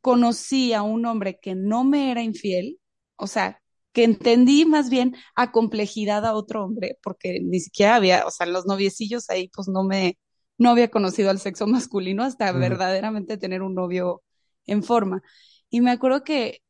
conocí 0.00 0.72
a 0.72 0.82
un 0.82 1.06
hombre 1.06 1.38
que 1.40 1.54
no 1.54 1.84
me 1.84 2.10
era 2.10 2.22
infiel, 2.22 2.78
o 3.16 3.26
sea, 3.26 3.60
que 3.92 4.04
entendí 4.04 4.64
más 4.64 4.90
bien 4.90 5.16
a 5.34 5.52
complejidad 5.52 6.24
a 6.26 6.34
otro 6.34 6.64
hombre, 6.64 6.98
porque 7.02 7.40
ni 7.42 7.60
siquiera 7.60 7.96
había, 7.96 8.26
o 8.26 8.30
sea, 8.30 8.46
los 8.46 8.66
noviecillos 8.66 9.28
ahí, 9.30 9.48
pues 9.48 9.68
no 9.68 9.84
me, 9.84 10.18
no 10.58 10.70
había 10.70 10.90
conocido 10.90 11.30
al 11.30 11.40
sexo 11.40 11.66
masculino 11.66 12.22
hasta 12.22 12.52
verdaderamente 12.52 13.38
tener 13.38 13.62
un 13.62 13.74
novio 13.74 14.22
en 14.66 14.82
forma. 14.82 15.22
Y 15.70 15.80
me 15.80 15.90
acuerdo 15.90 16.24
que 16.24 16.62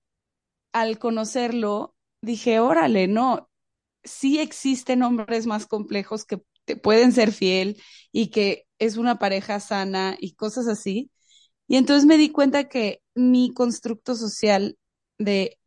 al 0.72 0.98
conocerlo, 0.98 1.96
dije, 2.22 2.60
órale, 2.60 3.08
no, 3.08 3.50
sí 4.04 4.38
existen 4.40 5.02
hombres 5.02 5.46
más 5.46 5.66
complejos 5.66 6.24
que 6.24 6.42
te 6.64 6.76
pueden 6.76 7.12
ser 7.12 7.32
fiel 7.32 7.82
y 8.12 8.30
que 8.30 8.66
es 8.80 8.98
una 8.98 9.20
pareja 9.20 9.60
sana 9.60 10.16
y 10.20 10.34
cosas 10.34 10.68
así. 10.68 11.12
Y 11.68 11.76
entonces 11.76 12.06
me 12.06 12.18
di 12.18 12.30
cuenta 12.30 12.68
que 12.68 13.02
mi 13.14 13.52
constructo 13.54 14.14
social 14.16 14.78
de 15.18 15.58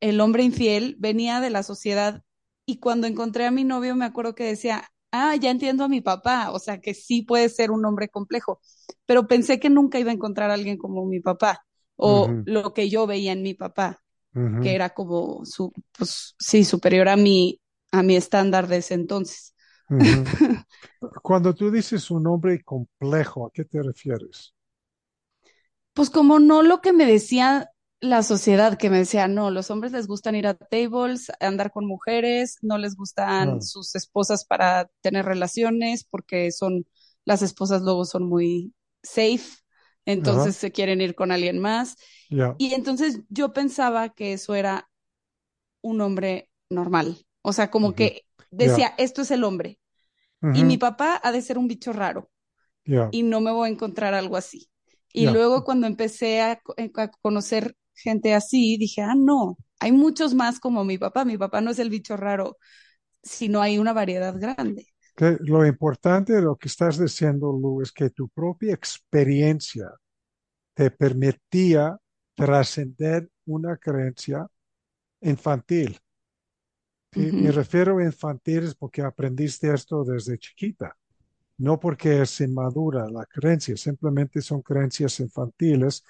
el 0.00 0.20
hombre 0.20 0.42
infiel 0.44 0.96
venía 0.98 1.40
de 1.40 1.50
la 1.50 1.62
sociedad 1.62 2.22
y 2.66 2.78
cuando 2.78 3.06
encontré 3.06 3.46
a 3.46 3.50
mi 3.50 3.64
novio 3.64 3.94
me 3.96 4.04
acuerdo 4.06 4.34
que 4.34 4.44
decía, 4.44 4.84
ah, 5.12 5.36
ya 5.36 5.50
entiendo 5.50 5.84
a 5.84 5.88
mi 5.88 6.00
papá, 6.00 6.50
o 6.52 6.58
sea, 6.58 6.80
que 6.80 6.94
sí 6.94 7.22
puede 7.22 7.48
ser 7.48 7.70
un 7.70 7.84
hombre 7.84 8.08
complejo, 8.08 8.60
pero 9.06 9.26
pensé 9.28 9.60
que 9.60 9.70
nunca 9.70 9.98
iba 9.98 10.10
a 10.10 10.14
encontrar 10.14 10.50
a 10.50 10.54
alguien 10.54 10.78
como 10.78 11.04
mi 11.06 11.20
papá 11.20 11.64
o 11.96 12.40
lo 12.44 12.72
que 12.74 12.88
yo 12.88 13.06
veía 13.06 13.32
en 13.32 13.42
mi 13.42 13.54
papá, 13.54 14.00
que 14.60 14.74
era 14.74 14.90
como 14.90 15.44
su, 15.44 15.72
pues 15.98 16.34
sí, 16.38 16.64
superior 16.64 17.08
a 17.08 17.16
mi, 17.16 17.60
a 17.92 18.02
mi 18.02 18.16
estándar 18.16 18.68
de 18.68 18.78
ese 18.78 18.94
entonces. 18.94 19.54
Cuando 21.22 21.54
tú 21.54 21.70
dices 21.70 22.10
un 22.10 22.26
hombre 22.26 22.62
complejo, 22.64 23.46
¿a 23.46 23.50
qué 23.52 23.64
te 23.64 23.82
refieres? 23.82 24.54
Pues 25.94 26.10
como 26.10 26.38
no 26.38 26.62
lo 26.62 26.80
que 26.80 26.92
me 26.92 27.04
decía 27.06 27.70
la 28.00 28.22
sociedad, 28.22 28.78
que 28.78 28.88
me 28.90 28.98
decía, 28.98 29.28
no, 29.28 29.50
los 29.50 29.70
hombres 29.70 29.92
les 29.92 30.06
gustan 30.06 30.34
ir 30.34 30.46
a 30.46 30.54
tables, 30.54 31.30
andar 31.40 31.70
con 31.72 31.84
mujeres, 31.86 32.56
no 32.62 32.78
les 32.78 32.96
gustan 32.96 33.60
Ah, 33.60 33.60
sus 33.60 33.94
esposas 33.94 34.44
para 34.46 34.88
tener 35.02 35.26
relaciones, 35.26 36.04
porque 36.04 36.50
son, 36.52 36.86
las 37.26 37.42
esposas 37.42 37.82
luego 37.82 38.04
son 38.06 38.24
muy 38.28 38.72
safe, 39.02 39.42
entonces 40.06 40.56
se 40.56 40.72
quieren 40.72 41.00
ir 41.02 41.14
con 41.14 41.30
alguien 41.32 41.58
más. 41.58 41.96
Y 42.56 42.74
entonces 42.74 43.20
yo 43.28 43.52
pensaba 43.52 44.10
que 44.10 44.32
eso 44.34 44.54
era 44.54 44.88
un 45.82 46.00
hombre 46.02 46.50
normal. 46.70 47.26
O 47.42 47.54
sea, 47.54 47.70
como 47.72 47.94
que 47.96 48.26
decía, 48.50 48.94
esto 48.98 49.22
es 49.22 49.32
el 49.32 49.44
hombre. 49.44 49.79
Y 50.54 50.64
mi 50.64 50.78
papá 50.78 51.20
ha 51.22 51.32
de 51.32 51.42
ser 51.42 51.58
un 51.58 51.68
bicho 51.68 51.92
raro 51.92 52.30
ya, 52.86 53.08
y 53.10 53.22
no 53.22 53.40
me 53.40 53.52
voy 53.52 53.68
a 53.68 53.72
encontrar 53.72 54.14
algo 54.14 54.36
así. 54.36 54.70
Y 55.12 55.26
luego 55.26 55.64
cuando 55.64 55.86
empecé 55.86 56.40
a, 56.40 56.60
eh, 56.76 56.90
a 56.96 57.10
conocer 57.22 57.74
gente 57.94 58.34
así, 58.34 58.76
dije, 58.78 59.02
ah, 59.02 59.14
no, 59.16 59.58
hay 59.80 59.92
muchos 59.92 60.34
más 60.34 60.60
como 60.60 60.84
mi 60.84 60.98
papá. 60.98 61.24
Mi 61.24 61.36
papá 61.36 61.60
no 61.60 61.70
es 61.70 61.78
el 61.78 61.90
bicho 61.90 62.16
raro, 62.16 62.56
sino 63.22 63.60
hay 63.60 63.78
una 63.78 63.92
variedad 63.92 64.34
grande. 64.38 64.86
Que 65.16 65.36
lo 65.40 65.66
importante 65.66 66.34
de 66.34 66.42
lo 66.42 66.56
que 66.56 66.68
estás 66.68 66.98
diciendo, 66.98 67.52
Lu, 67.52 67.82
es 67.82 67.92
que 67.92 68.10
tu 68.10 68.28
propia 68.28 68.72
experiencia 68.72 69.90
te 70.74 70.90
permitía 70.90 71.98
trascender 72.34 73.28
una 73.46 73.76
creencia 73.76 74.46
infantil. 75.20 75.98
Sí, 77.12 77.32
me 77.36 77.50
refiero 77.50 77.98
a 77.98 78.04
infantiles 78.04 78.74
porque 78.74 79.02
aprendiste 79.02 79.72
esto 79.74 80.04
desde 80.04 80.38
chiquita, 80.38 80.96
no 81.58 81.80
porque 81.80 82.22
es 82.22 82.40
inmadura 82.40 83.08
la 83.10 83.26
creencia, 83.26 83.76
simplemente 83.76 84.42
son 84.42 84.62
creencias 84.62 85.20
infantiles 85.20 86.04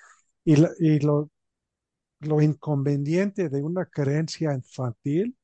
y, 0.44 0.56
la- 0.56 0.72
y 0.80 1.00
lo, 1.00 1.30
lo 2.20 2.42
inconveniente 2.42 3.48
de 3.50 3.62
una 3.62 3.86
creencia 3.86 4.54
infantil 4.54 5.36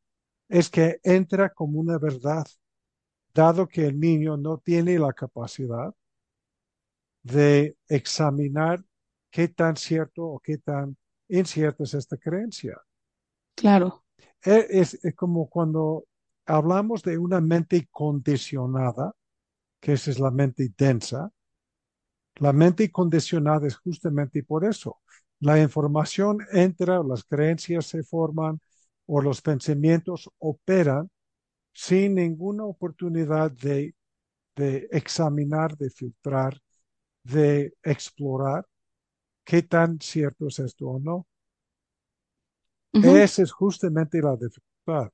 es 0.49 0.71
que 0.71 1.01
entra 1.05 1.51
como 1.55 1.81
una 1.81 1.99
verdad, 1.99 2.47
dado 3.35 3.69
que 3.69 3.87
el 3.87 4.01
niño 4.01 4.37
no 4.39 4.59
tiene 4.59 4.99
la 4.99 5.13
capacidad 5.15 5.95
de 7.23 7.77
examinar 7.89 8.83
qué 9.31 9.49
tan 9.49 9.77
cierto 9.77 10.25
o 10.25 10.41
qué 10.41 10.57
tan 10.59 10.97
incierto 11.29 11.85
es 11.85 11.93
esta 11.95 12.17
creencia. 12.17 12.81
claro. 13.55 14.05
E- 14.45 14.67
Es, 14.71 14.95
es 15.05 15.15
como 15.15 15.49
cuando 15.49 16.07
hablamos 16.47 17.03
de 17.03 17.19
una 17.19 17.41
mente 17.41 17.87
condicionada, 17.91 19.13
que 19.81 19.95
esa 19.95 20.11
es 20.13 20.21
la 20.21 20.31
mente 20.33 20.73
densa, 20.79 21.33
la 22.37 22.53
mente 22.53 22.91
condicionada 22.91 23.67
es 23.67 23.77
justamente 23.77 24.43
por 24.43 24.65
eso. 24.65 24.99
La 25.41 25.61
información 25.61 26.39
entra, 26.53 27.03
las 27.03 27.25
creencias 27.25 27.87
se 27.87 28.03
forman 28.03 28.61
o 29.07 29.21
los 29.23 29.41
pensamientos 29.43 30.31
operan 30.39 31.11
sin 31.75 32.17
ninguna 32.17 32.65
oportunidad 32.65 33.51
de, 33.53 33.95
de 34.57 34.89
examinar, 34.93 35.77
de 35.79 35.91
filtrar, 35.91 36.59
de 37.25 37.75
explorar 37.85 38.67
qué 39.45 39.63
tan 39.63 40.01
cierto 40.01 40.49
es 40.49 40.59
esto 40.61 40.89
o 40.89 41.01
no. 41.01 41.27
Esa 43.05 43.43
es 43.43 43.53
justamente 43.53 44.21
la 44.21 44.37
dificultad. 44.37 45.11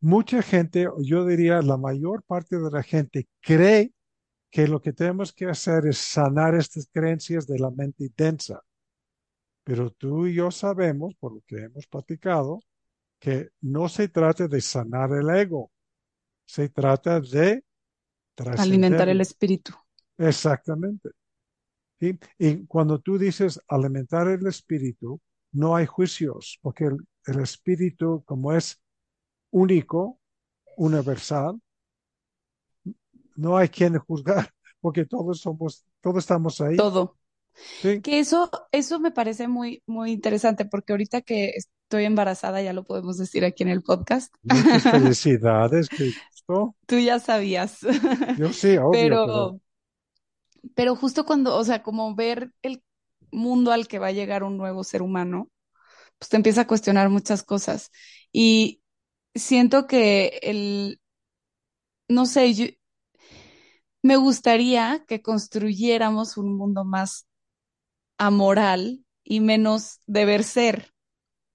Mucha 0.00 0.42
gente, 0.42 0.88
yo 0.98 1.24
diría 1.24 1.62
la 1.62 1.76
mayor 1.76 2.22
parte 2.24 2.58
de 2.58 2.70
la 2.70 2.82
gente, 2.82 3.28
cree 3.40 3.92
que 4.50 4.66
lo 4.66 4.80
que 4.82 4.92
tenemos 4.92 5.32
que 5.32 5.46
hacer 5.46 5.86
es 5.86 5.98
sanar 5.98 6.54
estas 6.54 6.88
creencias 6.92 7.46
de 7.46 7.58
la 7.58 7.70
mente 7.70 8.10
densa. 8.16 8.60
Pero 9.64 9.90
tú 9.90 10.26
y 10.26 10.34
yo 10.34 10.50
sabemos, 10.50 11.14
por 11.14 11.34
lo 11.34 11.40
que 11.46 11.56
hemos 11.56 11.86
platicado, 11.86 12.60
que 13.18 13.50
no 13.60 13.88
se 13.88 14.08
trata 14.08 14.48
de 14.48 14.60
sanar 14.60 15.12
el 15.12 15.30
ego, 15.30 15.70
se 16.44 16.68
trata 16.68 17.20
de 17.20 17.64
alimentar 18.58 19.08
el 19.08 19.20
espíritu. 19.20 19.72
Exactamente. 20.18 21.10
¿sí? 22.00 22.18
Y 22.38 22.66
cuando 22.66 22.98
tú 22.98 23.18
dices 23.18 23.60
alimentar 23.68 24.28
el 24.28 24.46
espíritu, 24.46 25.20
no 25.52 25.76
hay 25.76 25.86
juicios, 25.86 26.58
porque 26.62 26.84
el, 26.86 26.98
el 27.26 27.40
espíritu, 27.40 28.22
como 28.26 28.52
es 28.52 28.80
único, 29.50 30.20
universal, 30.76 31.60
no 33.34 33.56
hay 33.56 33.68
quien 33.68 33.98
juzgar, 33.98 34.52
porque 34.80 35.04
todos 35.04 35.40
somos, 35.40 35.84
todos 36.00 36.18
estamos 36.18 36.60
ahí. 36.60 36.76
Todo. 36.76 37.18
Sí, 37.82 38.02
Que 38.02 38.20
eso, 38.20 38.50
eso 38.72 39.00
me 39.00 39.12
parece 39.12 39.48
muy, 39.48 39.82
muy 39.86 40.12
interesante 40.12 40.64
porque 40.66 40.92
ahorita 40.92 41.22
que 41.22 41.50
estoy 41.50 42.04
embarazada, 42.06 42.62
ya 42.62 42.72
lo 42.74 42.84
podemos 42.84 43.18
decir 43.18 43.44
aquí 43.44 43.64
en 43.64 43.70
el 43.70 43.82
podcast. 43.82 44.34
muchas 44.42 44.84
felicidades, 44.88 45.90
gusto. 45.96 46.76
Tú 46.86 46.98
ya 46.98 47.18
sabías. 47.18 47.78
Yo 48.34 48.52
sí, 48.52 48.76
obvio, 48.78 49.18
pero 49.22 49.24
Pero, 49.24 49.60
pero 50.74 50.96
justo 50.96 51.24
cuando, 51.26 51.56
o 51.56 51.64
sea, 51.64 51.82
como 51.82 52.14
ver 52.14 52.52
el 52.62 52.82
mundo 53.32 53.72
al 53.72 53.88
que 53.88 53.98
va 53.98 54.08
a 54.08 54.12
llegar 54.12 54.44
un 54.44 54.56
nuevo 54.58 54.84
ser 54.84 55.02
humano, 55.02 55.50
pues 56.18 56.28
te 56.30 56.36
empieza 56.36 56.62
a 56.62 56.66
cuestionar 56.68 57.10
muchas 57.10 57.42
cosas. 57.44 57.90
Y 58.32 58.82
siento 59.34 59.86
que 59.88 60.40
el, 60.42 61.00
no 62.08 62.26
sé, 62.26 62.52
yo- 62.54 62.66
me 64.02 64.16
gustaría 64.16 65.04
que 65.06 65.22
construyéramos 65.22 66.36
un 66.36 66.56
mundo 66.56 66.84
más 66.84 67.26
amoral 68.18 69.04
y 69.24 69.40
menos 69.40 70.00
deber 70.06 70.44
ser. 70.44 70.92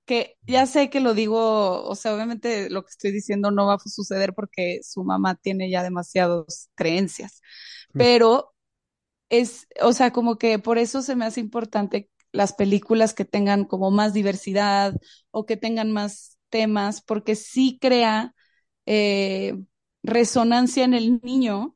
que 0.06 0.38
ya 0.48 0.66
sé 0.68 0.90
que 0.90 1.00
lo 1.02 1.14
digo, 1.16 1.84
o 1.86 1.96
sea, 1.96 2.16
obviamente 2.16 2.70
lo 2.70 2.84
que 2.84 2.92
estoy 2.92 3.12
diciendo 3.12 3.52
no 3.52 3.68
va 3.68 3.76
a 3.76 3.80
suceder 3.80 4.34
porque 4.36 4.82
su 4.84 5.04
mamá 5.06 5.36
tiene 5.36 5.70
ya 5.72 5.84
demasiadas 5.84 6.70
creencias, 6.76 7.42
pero 7.98 8.54
es, 9.30 9.68
o 9.82 9.94
sea, 9.94 10.12
como 10.12 10.38
que 10.38 10.60
por 10.60 10.78
eso 10.78 11.02
se 11.02 11.16
me 11.16 11.26
hace 11.26 11.40
importante 11.42 12.10
las 12.32 12.54
películas 12.54 13.14
que 13.14 13.26
tengan 13.26 13.66
como 13.66 13.92
más 13.92 14.14
diversidad 14.14 14.96
o 15.32 15.46
que 15.46 15.58
tengan 15.58 15.92
más 15.92 16.38
temas, 16.50 17.02
porque 17.02 17.36
sí 17.36 17.78
crea 17.82 18.36
eh, 18.86 19.56
resonancia 20.04 20.84
en 20.86 20.94
el 20.94 21.20
niño 21.24 21.76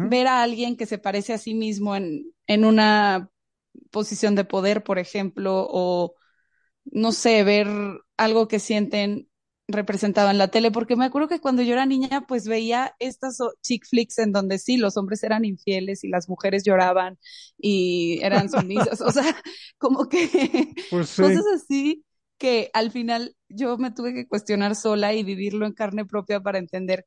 ver 0.00 0.26
a 0.28 0.42
alguien 0.42 0.76
que 0.76 0.86
se 0.86 0.98
parece 0.98 1.32
a 1.34 1.38
sí 1.38 1.54
mismo 1.54 1.96
en, 1.96 2.32
en 2.46 2.64
una 2.64 3.30
posición 3.90 4.34
de 4.34 4.44
poder, 4.44 4.84
por 4.84 4.98
ejemplo, 4.98 5.66
o 5.70 6.14
no 6.84 7.12
sé, 7.12 7.44
ver 7.44 7.68
algo 8.16 8.48
que 8.48 8.58
sienten 8.58 9.28
representado 9.68 10.30
en 10.30 10.38
la 10.38 10.48
tele, 10.48 10.70
porque 10.70 10.96
me 10.96 11.04
acuerdo 11.04 11.28
que 11.28 11.40
cuando 11.40 11.62
yo 11.62 11.72
era 11.72 11.86
niña, 11.86 12.24
pues 12.26 12.46
veía 12.46 12.94
estas 13.00 13.38
chick 13.62 13.86
flicks 13.86 14.18
en 14.18 14.32
donde 14.32 14.58
sí, 14.58 14.76
los 14.76 14.96
hombres 14.96 15.22
eran 15.24 15.44
infieles 15.44 16.04
y 16.04 16.08
las 16.08 16.28
mujeres 16.28 16.62
lloraban 16.64 17.18
y 17.58 18.20
eran 18.22 18.48
sumisas, 18.48 19.00
o 19.00 19.10
sea, 19.10 19.24
como 19.78 20.08
que 20.08 20.28
pues 20.90 21.16
cosas 21.16 21.44
sí, 21.44 21.54
así 21.54 22.04
que 22.38 22.70
al 22.74 22.90
final 22.90 23.34
yo 23.48 23.76
me 23.78 23.90
tuve 23.90 24.14
que 24.14 24.28
cuestionar 24.28 24.76
sola 24.76 25.14
y 25.14 25.24
vivirlo 25.24 25.66
en 25.66 25.72
carne 25.72 26.04
propia 26.04 26.40
para 26.40 26.58
entender 26.58 27.06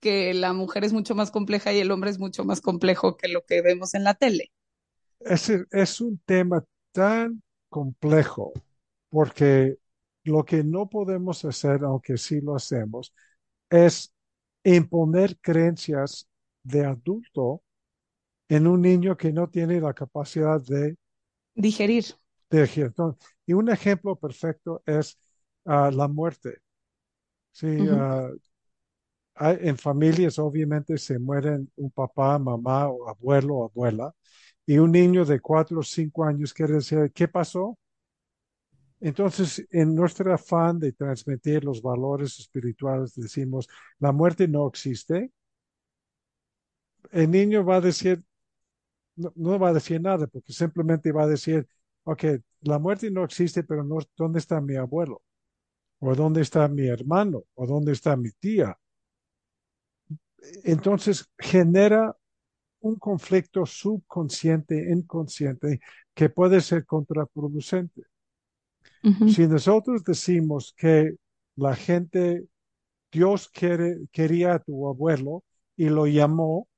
que 0.00 0.32
la 0.32 0.52
mujer 0.52 0.84
es 0.84 0.92
mucho 0.92 1.14
más 1.14 1.30
compleja 1.30 1.72
y 1.72 1.80
el 1.80 1.90
hombre 1.90 2.10
es 2.10 2.18
mucho 2.18 2.44
más 2.44 2.60
complejo 2.60 3.16
que 3.16 3.28
lo 3.28 3.44
que 3.44 3.62
vemos 3.62 3.94
en 3.94 4.04
la 4.04 4.14
tele. 4.14 4.52
ese 5.20 5.64
es 5.70 6.00
un 6.00 6.18
tema 6.24 6.64
tan 6.92 7.42
complejo 7.68 8.52
porque 9.10 9.76
lo 10.24 10.44
que 10.44 10.64
no 10.64 10.88
podemos 10.88 11.44
hacer, 11.44 11.84
aunque 11.84 12.16
sí 12.18 12.40
lo 12.40 12.56
hacemos, 12.56 13.14
es 13.70 14.14
imponer 14.64 15.38
creencias 15.40 16.28
de 16.62 16.86
adulto 16.86 17.62
en 18.48 18.66
un 18.66 18.82
niño 18.82 19.16
que 19.16 19.32
no 19.32 19.48
tiene 19.50 19.80
la 19.80 19.94
capacidad 19.94 20.60
de, 20.62 20.96
Digerir. 22.50 22.86
Entonces, 22.86 23.28
y 23.46 23.52
un 23.52 23.68
ejemplo 23.70 24.16
perfecto 24.16 24.82
es 24.86 25.18
ah, 25.64 25.90
la 25.92 26.08
muerte. 26.08 26.58
Sí, 27.52 27.68
hay- 29.34 29.58
en 29.62 29.78
familias 29.78 30.38
obviamente 30.38 30.98
se 30.98 31.18
mueren 31.18 31.70
un 31.76 31.90
papá, 31.90 32.38
mamá, 32.38 32.88
o 32.88 33.08
abuelo 33.08 33.56
o 33.56 33.64
abuela, 33.66 34.14
y 34.66 34.78
un 34.78 34.92
niño 34.92 35.24
de 35.24 35.40
cuatro 35.40 35.80
o 35.80 35.82
cinco 35.82 36.24
años 36.24 36.52
quiere 36.54 36.74
decir, 36.74 37.10
¿qué 37.14 37.28
pasó? 37.28 37.78
Entonces, 39.00 39.66
en 39.70 39.94
nuestro 39.94 40.32
afán 40.32 40.78
de 40.78 40.92
transmitir 40.92 41.64
los 41.64 41.80
valores 41.82 42.38
espirituales, 42.38 43.14
decimos, 43.14 43.68
la 43.98 44.12
muerte 44.12 44.46
no 44.46 44.68
existe, 44.68 45.32
el 47.12 47.30
niño 47.30 47.64
va 47.64 47.76
a 47.76 47.80
decir, 47.80 48.22
no, 49.16 49.58
va 49.58 49.70
a 49.70 49.72
decir 49.74 50.00
nada, 50.00 50.26
porque 50.26 50.52
simplemente 50.52 51.12
va 51.12 51.24
a 51.24 51.26
decir, 51.26 51.66
ok, 52.04 52.24
la 52.62 52.78
muerte 52.78 53.10
no 53.10 53.24
existe, 53.24 53.62
pero 53.64 53.84
no, 53.84 53.98
¿dónde 54.16 54.38
está 54.38 54.60
mi 54.60 54.76
abuelo? 54.76 55.22
¿O 56.00 56.14
dónde 56.14 56.42
está 56.42 56.68
mi 56.68 56.86
hermano? 56.88 57.44
¿O 57.54 57.66
dónde 57.66 57.92
está 57.92 58.16
mi 58.16 58.30
tía? 58.32 58.78
Entonces 60.64 61.28
genera 61.38 62.16
un 62.80 62.96
conflicto 62.96 63.66
subconsciente, 63.66 64.90
inconsciente, 64.90 65.80
que 66.14 66.30
puede 66.30 66.60
ser 66.60 66.86
contraproducente. 66.86 68.02
Si 69.24 69.46
nosotros 69.46 70.04
decimos 70.04 70.74
que 70.76 71.16
la 71.56 71.74
gente, 71.76 72.46
Dios 73.12 73.48
quiere, 73.50 73.98
quería 74.12 74.54
a 74.54 74.58
tu 74.60 74.88
abuelo 74.88 75.44
y 75.76 75.88
lo 75.90 76.06
llamó, 76.06 76.68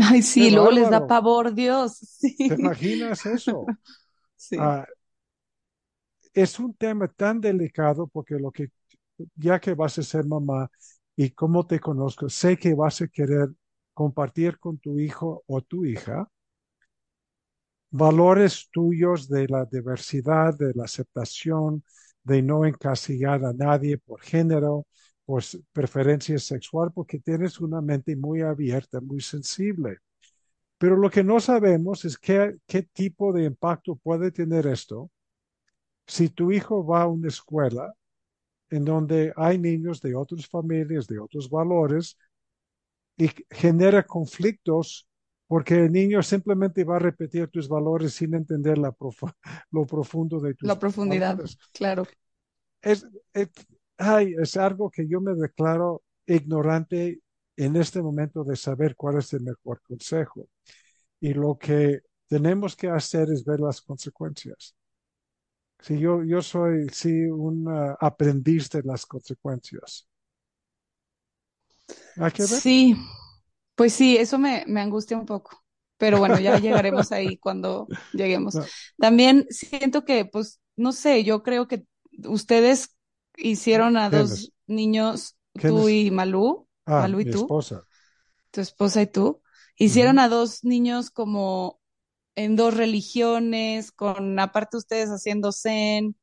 Ay, 0.00 0.22
sí, 0.22 0.50
luego 0.50 0.70
les 0.70 0.88
da 0.90 1.06
pavor, 1.06 1.54
Dios. 1.54 1.98
¿Te 2.46 2.54
imaginas 2.54 3.26
eso? 3.26 3.72
sí. 4.36 4.56
Ah, 4.56 4.86
es 6.34 6.58
un 6.58 6.74
tema 6.74 7.08
tan 7.08 7.40
delicado 7.40 8.06
porque 8.06 8.36
lo 8.36 8.50
que, 8.50 8.68
ya 9.36 9.60
que 9.60 9.74
vas 9.74 9.98
a 9.98 10.02
ser 10.02 10.26
mamá 10.26 10.70
y 11.16 11.30
como 11.30 11.66
te 11.66 11.80
conozco, 11.80 12.28
sé 12.28 12.56
que 12.58 12.74
vas 12.74 13.00
a 13.02 13.08
querer 13.08 13.48
compartir 13.94 14.58
con 14.58 14.78
tu 14.78 14.98
hijo 14.98 15.42
o 15.46 15.62
tu 15.62 15.84
hija 15.84 16.28
valores 17.90 18.68
tuyos 18.70 19.28
de 19.28 19.48
la 19.48 19.64
diversidad, 19.64 20.56
de 20.56 20.72
la 20.74 20.84
aceptación, 20.84 21.84
de 22.22 22.42
no 22.42 22.64
encasillar 22.66 23.44
a 23.44 23.52
nadie 23.52 23.98
por 23.98 24.20
género, 24.20 24.86
por 25.24 25.42
preferencia 25.72 26.38
sexual, 26.38 26.90
porque 26.94 27.18
tienes 27.18 27.60
una 27.60 27.80
mente 27.80 28.16
muy 28.16 28.42
abierta, 28.42 29.00
muy 29.00 29.20
sensible. 29.20 29.98
Pero 30.78 30.96
lo 30.96 31.10
que 31.10 31.24
no 31.24 31.40
sabemos 31.40 32.04
es 32.04 32.18
qué, 32.18 32.56
qué 32.66 32.82
tipo 32.82 33.32
de 33.32 33.44
impacto 33.44 33.96
puede 33.96 34.30
tener 34.30 34.66
esto 34.66 35.10
si 36.06 36.30
tu 36.30 36.52
hijo 36.52 36.84
va 36.86 37.02
a 37.02 37.06
una 37.08 37.28
escuela 37.28 37.94
en 38.70 38.84
donde 38.84 39.32
hay 39.36 39.58
niños 39.58 40.00
de 40.00 40.14
otras 40.14 40.46
familias, 40.46 41.06
de 41.06 41.18
otros 41.18 41.50
valores, 41.50 42.16
y 43.16 43.30
genera 43.50 44.04
conflictos 44.04 45.07
porque 45.48 45.76
el 45.86 45.92
niño 45.92 46.22
simplemente 46.22 46.84
va 46.84 46.96
a 46.98 47.00
repetir 47.00 47.48
tus 47.50 47.68
valores 47.68 48.14
sin 48.14 48.34
entender 48.34 48.78
la 48.78 48.92
profu- 48.92 49.34
lo 49.72 49.86
profundo 49.86 50.40
de 50.40 50.54
tus 50.54 50.70
La 50.70 50.78
profundidad, 50.78 51.40
valores. 51.40 51.58
claro. 51.72 52.06
Es, 52.82 53.06
es, 53.32 53.50
ay, 53.98 54.34
es 54.40 54.56
algo 54.56 54.90
que 54.90 55.06
yo 55.08 55.20
me 55.20 55.34
declaro 55.34 56.02
ignorante 56.26 57.20
en 57.56 57.76
este 57.76 58.02
momento 58.02 58.44
de 58.44 58.56
saber 58.56 58.94
cuál 58.96 59.18
es 59.18 59.32
el 59.32 59.42
mejor 59.42 59.80
consejo. 59.82 60.48
Y 61.20 61.34
lo 61.34 61.58
que 61.58 62.02
tenemos 62.28 62.76
que 62.76 62.88
hacer 62.90 63.30
es 63.32 63.44
ver 63.44 63.60
las 63.60 63.82
consecuencias. 63.82 64.76
Si 65.80 65.98
yo, 65.98 66.22
yo 66.24 66.40
soy, 66.40 66.88
sí, 66.92 67.10
un 67.26 67.66
ah, 67.68 67.96
aprendiz 68.00 68.70
de 68.70 68.82
las 68.84 69.04
consecuencias. 69.06 70.06
Hay 72.16 72.32
que 72.32 72.46
ver. 72.46 72.62
Sí, 72.62 72.96
pues 73.78 73.94
sí, 73.94 74.18
eso 74.18 74.38
me, 74.38 74.64
me 74.68 74.82
angustia 74.82 75.18
un 75.18 75.26
poco. 75.26 75.64
Pero 75.98 76.20
bueno, 76.20 76.40
ya 76.40 76.58
llegaremos 76.60 77.12
ahí 77.12 77.38
cuando 77.38 77.92
lleguemos. 78.12 78.60
No, 78.60 78.70
También 78.98 79.46
siento 79.50 80.04
que, 80.06 80.26
pues, 80.26 80.60
no 80.76 80.92
sé, 80.92 81.24
yo 81.24 81.44
creo 81.44 81.68
que 81.68 81.86
ustedes 82.26 82.96
hicieron 83.38 83.98
a 83.98 84.10
¿quién 84.10 84.30
dos 84.32 84.32
es? 84.32 84.52
niños, 84.68 85.38
¿Quién 85.56 85.76
tú 85.76 85.88
y 85.90 86.10
Malú, 86.12 86.68
Ah, 86.86 87.08
Malú 87.08 87.20
y 87.20 87.24
mi 87.24 87.30
tú, 87.30 87.54
esposa. 87.54 87.86
tu 88.50 88.60
esposa 88.60 89.02
y 89.02 89.06
tú, 89.06 89.42
hicieron 89.76 90.18
a 90.18 90.28
dos 90.28 90.64
niños 90.64 91.10
como 91.10 91.80
en 92.36 92.56
dos 92.56 92.76
religiones, 92.76 93.92
con 93.92 94.38
aparte 94.40 94.76
ustedes 94.78 95.10
haciendo 95.10 95.52
zen, 95.52 96.16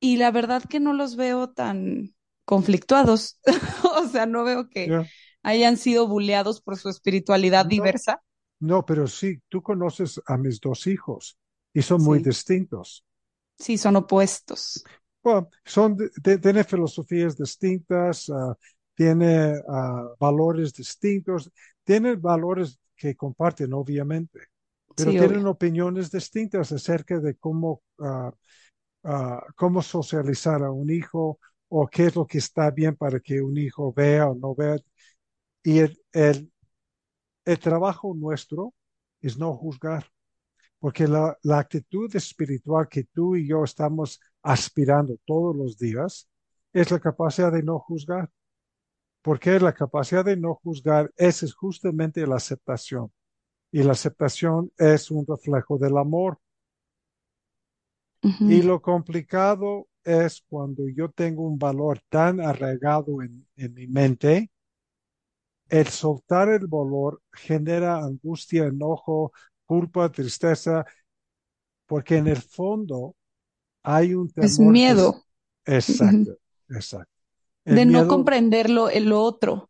y 0.00 0.16
la 0.18 0.30
verdad 0.30 0.62
que 0.68 0.80
no 0.80 0.92
los 0.94 1.16
veo 1.16 1.50
tan 1.50 2.14
conflictuados. 2.44 3.40
O 3.96 4.08
sea, 4.08 4.26
no 4.26 4.44
veo 4.44 4.70
que. 4.70 4.96
Hayan 5.42 5.76
sido 5.76 6.08
buleados 6.08 6.60
por 6.62 6.76
su 6.78 6.88
espiritualidad 6.88 7.66
No, 7.66 7.66
diversa. 7.66 8.22
no, 8.60 8.84
pero 8.86 9.06
sí, 9.08 9.40
tú 9.48 9.62
conoces 9.62 10.20
a 10.26 10.36
mis 10.38 10.60
dos 10.60 10.86
hijos 10.88 11.38
y 11.74 11.82
son 11.82 12.02
muy 12.02 12.20
distintos. 12.20 13.04
sí, 13.58 13.78
son 13.78 13.96
opuestos. 13.96 14.88
Bueno, 15.22 15.48
son, 15.64 15.96
de- 15.96 16.10
de- 16.22 16.38
tiene 16.38 16.64
filosofías 16.64 17.36
distintas, 17.36 18.30
ah, 18.30 18.56
tiene 18.94 19.54
ah, 19.68 20.14
valores 20.18 20.72
distintos, 20.72 21.50
tienen 21.84 22.20
valores 22.20 22.78
que 22.96 23.14
comparten, 23.16 23.72
obviamente, 23.74 24.38
pero 24.94 25.14
Sí, 25.14 25.16
tienen 25.16 25.46
obvio. 25.46 25.46
opiniones 25.46 26.10
distintas 26.10 26.72
acerca 26.72 27.18
de 27.20 27.36
cómo, 27.36 27.82
ah, 29.02 29.42
cómo 29.56 29.82
socializar 29.82 30.62
a 30.62 30.70
un 30.70 30.90
hijo 30.90 31.38
o 31.68 31.86
qué 31.88 32.06
es 32.06 32.16
lo 32.16 32.26
que 32.26 32.38
está 32.38 32.70
bien 32.70 32.96
para 32.96 33.20
que 33.20 33.40
un 33.42 33.56
hijo 33.58 33.92
vea 33.92 34.28
o 34.28 34.34
no 34.34 34.54
vea. 34.54 34.76
Y 35.62 35.78
el, 35.80 36.02
el, 36.12 36.52
el 37.44 37.58
trabajo 37.58 38.14
nuestro 38.14 38.74
es 39.20 39.38
no 39.38 39.54
juzgar, 39.54 40.06
porque 40.78 41.06
la, 41.06 41.36
la 41.42 41.58
actitud 41.58 42.14
espiritual 42.16 42.88
que 42.88 43.04
tú 43.04 43.36
y 43.36 43.46
yo 43.46 43.64
estamos 43.64 44.20
aspirando 44.42 45.18
todos 45.26 45.54
los 45.56 45.78
días 45.78 46.28
es 46.72 46.90
la 46.90 47.00
capacidad 47.00 47.52
de 47.52 47.62
no 47.62 47.78
juzgar, 47.78 48.30
porque 49.22 49.60
la 49.60 49.74
capacidad 49.74 50.24
de 50.24 50.36
no 50.36 50.54
juzgar 50.54 51.12
es 51.16 51.52
justamente 51.54 52.26
la 52.26 52.36
aceptación. 52.36 53.12
Y 53.72 53.82
la 53.82 53.92
aceptación 53.92 54.72
es 54.78 55.10
un 55.10 55.26
reflejo 55.26 55.78
del 55.78 55.96
amor. 55.98 56.38
Y 58.46 58.62
lo 58.62 58.80
complicado 58.82 59.88
es 60.04 60.42
cuando 60.48 60.88
yo 60.88 61.10
tengo 61.10 61.46
un 61.46 61.58
valor 61.58 62.00
tan 62.08 62.40
arraigado 62.40 63.22
en, 63.22 63.46
en 63.56 63.74
mi 63.74 63.86
mente, 63.86 64.50
el 65.70 65.86
soltar 65.88 66.48
el 66.48 66.66
valor 66.66 67.22
genera 67.32 67.98
angustia, 67.98 68.64
enojo, 68.66 69.32
culpa, 69.64 70.10
tristeza, 70.10 70.84
porque 71.86 72.16
en 72.16 72.28
el 72.28 72.42
fondo 72.42 73.14
hay 73.82 74.14
un 74.14 74.28
Es 74.28 74.34
temor 74.34 74.46
que 74.46 74.52
es 74.52 74.58
miedo 74.60 75.24
exacto, 75.64 76.36
exacto. 76.68 77.12
El 77.64 77.76
de 77.76 77.86
no 77.86 78.08
comprenderlo 78.08 78.88
el 78.88 79.12
otro, 79.12 79.68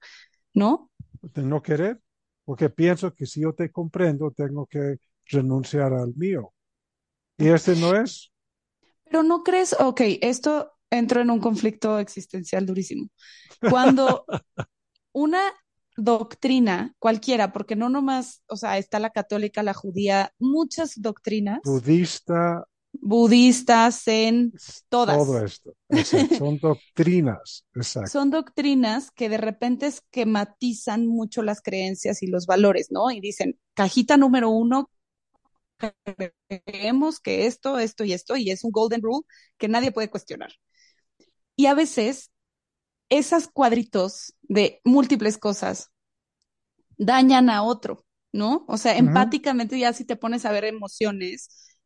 ¿no? 0.55 0.91
de 1.23 1.43
no 1.43 1.63
querer, 1.63 2.01
porque 2.45 2.71
pienso 2.71 3.13
que 3.15 3.27
si 3.27 3.43
yo 3.43 3.53
te 3.53 3.71
comprendo, 3.71 4.31
tengo 4.31 4.67
que 4.67 4.97
renunciar 5.27 5.93
al 5.93 6.15
mío. 6.15 6.53
Y 7.37 7.49
este 7.49 7.77
no 7.77 7.95
es. 7.95 8.33
Pero 9.05 9.23
no 9.23 9.43
crees, 9.43 9.77
ok, 9.79 10.01
esto 10.21 10.73
entró 10.91 11.21
en 11.21 11.31
un 11.31 11.41
conflicto 11.41 11.99
existencial 11.99 12.67
durísimo. 12.67 13.09
Cuando 13.69 14.25
una 15.13 15.41
doctrina, 15.97 16.95
cualquiera, 16.99 17.53
porque 17.53 17.77
no 17.77 17.89
nomás, 17.89 18.43
o 18.47 18.57
sea, 18.57 18.79
está 18.79 18.99
la 18.99 19.11
católica, 19.11 19.63
la 19.63 19.75
judía, 19.75 20.33
muchas 20.39 21.01
doctrinas, 21.01 21.61
Budista, 21.65 22.65
budistas, 22.93 24.03
zen, 24.05 24.53
todo 24.89 25.07
todas, 25.07 25.43
esto, 25.53 25.75
exacto. 25.89 26.35
Son 26.39 26.59
doctrinas, 26.59 27.65
exacto. 27.75 28.11
son 28.11 28.31
doctrinas 28.31 29.11
que 29.11 29.29
de 29.29 29.39
repente 29.39 29.87
esquematizan 29.87 31.07
mucho 31.07 31.43
las 31.43 31.63
creencias 31.63 32.23
y 32.23 32.27
los 32.27 32.47
valores, 32.47 32.89
¿no? 32.91 33.11
Y 33.11 33.21
dicen, 33.21 33.59
cajita 33.75 34.17
número 34.17 34.51
uno, 34.51 34.91
creemos 36.49 37.21
que 37.21 37.47
esto, 37.47 37.79
esto 37.79 38.05
y 38.05 38.13
esto, 38.13 38.37
y 38.37 38.51
es 38.51 38.65
un 38.65 38.73
golden 38.73 39.03
rule 39.03 39.25
que 39.57 39.69
nadie 39.69 39.93
puede 39.93 40.11
cuestionar. 40.11 40.53
Y 41.57 41.67
a 41.67 41.75
veces 41.75 42.31
esas 43.11 43.49
cuadritos 43.49 44.35
de 44.43 44.81
múltiples 44.85 45.37
cosas 45.37 45.91
dañan 46.97 47.51
a 47.51 47.63
otro, 47.63 48.05
¿no? 48.33 48.65
O 48.69 48.79
sea, 48.79 48.97
empáticamente 48.97 49.79
ya 49.79 49.93
si 49.93 50.05
te 50.05 50.17
pones 50.17 50.45
a 50.45 50.53
ver 50.53 50.65
emociones, 50.65 51.77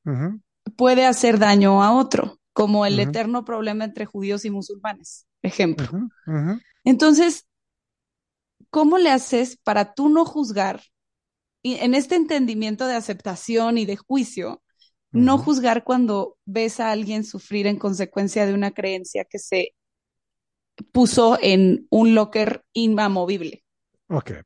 puede 0.77 1.07
hacer 1.07 1.39
daño 1.39 1.83
a 1.83 1.93
otro, 1.93 2.39
como 2.53 2.87
el 2.87 3.01
eterno 3.01 3.45
problema 3.45 3.85
entre 3.85 4.07
judíos 4.07 4.45
y 4.45 4.51
musulmanes, 4.51 5.27
ejemplo. 5.43 5.89
Entonces, 6.85 7.47
¿cómo 8.71 8.99
le 8.99 9.11
haces 9.11 9.57
para 9.57 9.95
tú 9.95 10.09
no 10.09 10.25
juzgar 10.25 10.83
y 11.65 11.77
en 11.77 11.95
este 11.95 12.15
entendimiento 12.15 12.87
de 12.87 12.95
aceptación 12.95 13.79
y 13.79 13.87
de 13.87 13.97
juicio, 13.97 14.63
no 15.13 15.39
juzgar 15.39 15.83
cuando 15.83 16.37
ves 16.45 16.79
a 16.79 16.91
alguien 16.91 17.25
sufrir 17.25 17.67
en 17.67 17.79
consecuencia 17.79 18.45
de 18.45 18.53
una 18.53 18.73
creencia 18.73 19.25
que 19.25 19.39
se 19.39 19.75
puso 20.93 21.39
en 21.41 21.87
un 21.91 22.15
locker 22.15 22.65
inamovible? 22.73 23.65
Ok. 24.09 24.45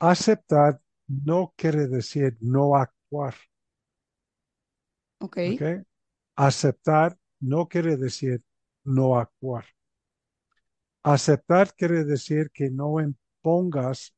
Aceptar 0.00 0.80
no 1.06 1.52
quiere 1.54 1.86
decir 1.86 2.38
no 2.40 2.76
actuar, 2.76 3.34
¿Ok? 5.18 5.36
¿ok? 5.44 5.62
Aceptar 6.36 7.16
no 7.40 7.68
quiere 7.68 7.96
decir 7.96 8.42
no 8.84 9.18
actuar. 9.18 9.64
Aceptar 11.04 11.72
quiere 11.74 12.04
decir 12.04 12.50
que 12.52 12.70
no 12.70 13.00
impongas 13.00 14.14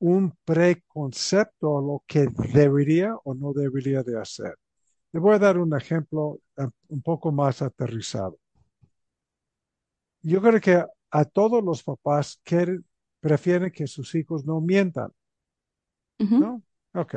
un 0.00 0.36
preconcepto 0.44 1.78
a 1.78 1.82
lo 1.82 2.04
que 2.06 2.28
debería 2.54 3.16
o 3.24 3.34
no 3.34 3.52
debería 3.52 4.02
de 4.02 4.20
hacer. 4.20 4.54
Le 5.12 5.20
voy 5.20 5.34
a 5.36 5.40
dar 5.40 5.58
un 5.58 5.76
ejemplo 5.76 6.40
eh, 6.58 6.68
un 6.88 7.02
poco 7.02 7.32
más 7.32 7.62
aterrizado. 7.62 8.38
Yo 10.22 10.40
creo 10.42 10.60
que 10.60 10.84
a 11.10 11.24
todos 11.24 11.62
los 11.64 11.82
papás 11.82 12.40
quieren, 12.44 12.84
prefieren 13.20 13.70
que 13.72 13.86
sus 13.86 14.14
hijos 14.14 14.44
no 14.44 14.60
mientan, 14.60 15.12
¿no? 16.36 16.62
Ok. 16.94 17.14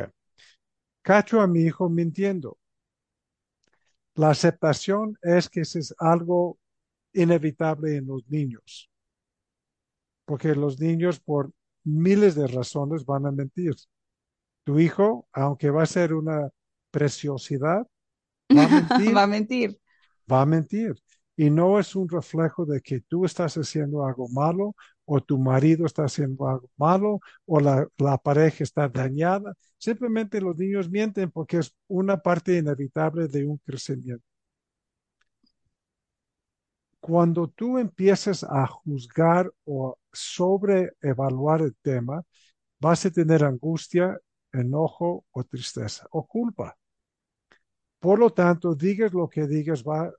Cacho 1.04 1.40
a 1.40 1.48
mi 1.48 1.62
hijo 1.62 1.88
mintiendo. 1.90 2.58
La 4.16 4.30
aceptación 4.32 5.18
es 5.22 5.48
que 5.50 5.62
eso 5.62 5.80
es 5.80 5.96
algo 6.00 6.60
inevitable 7.14 7.98
en 7.98 8.08
los 8.08 8.28
niños, 8.30 8.90
porque 10.26 10.56
los 10.56 10.80
niños 10.80 11.20
por 11.20 11.52
miles 11.84 12.36
de 12.36 12.48
razones 12.48 13.06
van 13.06 13.26
a 13.26 13.32
mentir. 13.32 13.76
Tu 14.66 14.80
hijo, 14.80 15.28
aunque 15.34 15.70
va 15.72 15.84
a 15.84 15.88
ser 15.88 16.14
una 16.14 16.50
preciosidad, 16.92 17.88
va 18.56 18.66
a 18.66 18.70
mentir, 18.70 19.20
Va 19.20 19.24
a 19.24 19.28
mentir. 19.28 19.78
va 20.32 20.42
a 20.42 20.46
mentir. 20.46 20.96
Y 21.38 21.50
no 21.50 21.80
es 21.80 21.96
un 21.96 22.08
reflejo 22.10 22.66
de 22.66 22.82
que 22.82 23.02
tú 23.02 23.26
estás 23.26 23.56
haciendo 23.56 24.06
algo 24.06 24.30
malo 24.30 24.76
o 25.06 25.22
tu 25.22 25.38
marido 25.38 25.86
está 25.86 26.06
haciendo 26.06 26.48
algo 26.48 26.70
malo 26.78 27.20
o 27.46 27.60
la, 27.60 27.88
la 27.98 28.18
pareja 28.18 28.64
está 28.64 28.88
dañada. 28.90 29.54
Simplemente 29.78 30.42
los 30.42 30.58
niños 30.58 30.90
mienten 30.90 31.32
porque 31.32 31.58
es 31.58 31.76
una 31.88 32.18
parte 32.22 32.58
inevitable 32.58 33.28
de 33.28 33.46
un 33.46 33.58
crecimiento. 33.60 34.26
Cuando 37.00 37.48
tú 37.48 37.78
empiezas 37.78 38.44
a 38.44 38.66
juzgar 38.66 39.52
o 39.64 39.98
sobreevaluar 40.12 41.62
el 41.62 41.76
tema, 41.76 42.24
vas 42.80 43.06
a 43.06 43.12
tener 43.12 43.44
angustia, 43.44 44.20
enojo 44.52 45.26
o 45.32 45.44
tristeza 45.44 46.08
o 46.12 46.26
culpa. 46.26 46.76
Por 48.00 48.20
lo 48.20 48.30
tanto, 48.32 48.76
digas 48.76 49.14
lo 49.14 49.28
que 49.30 49.48
digas, 49.48 49.84
va, 49.84 50.12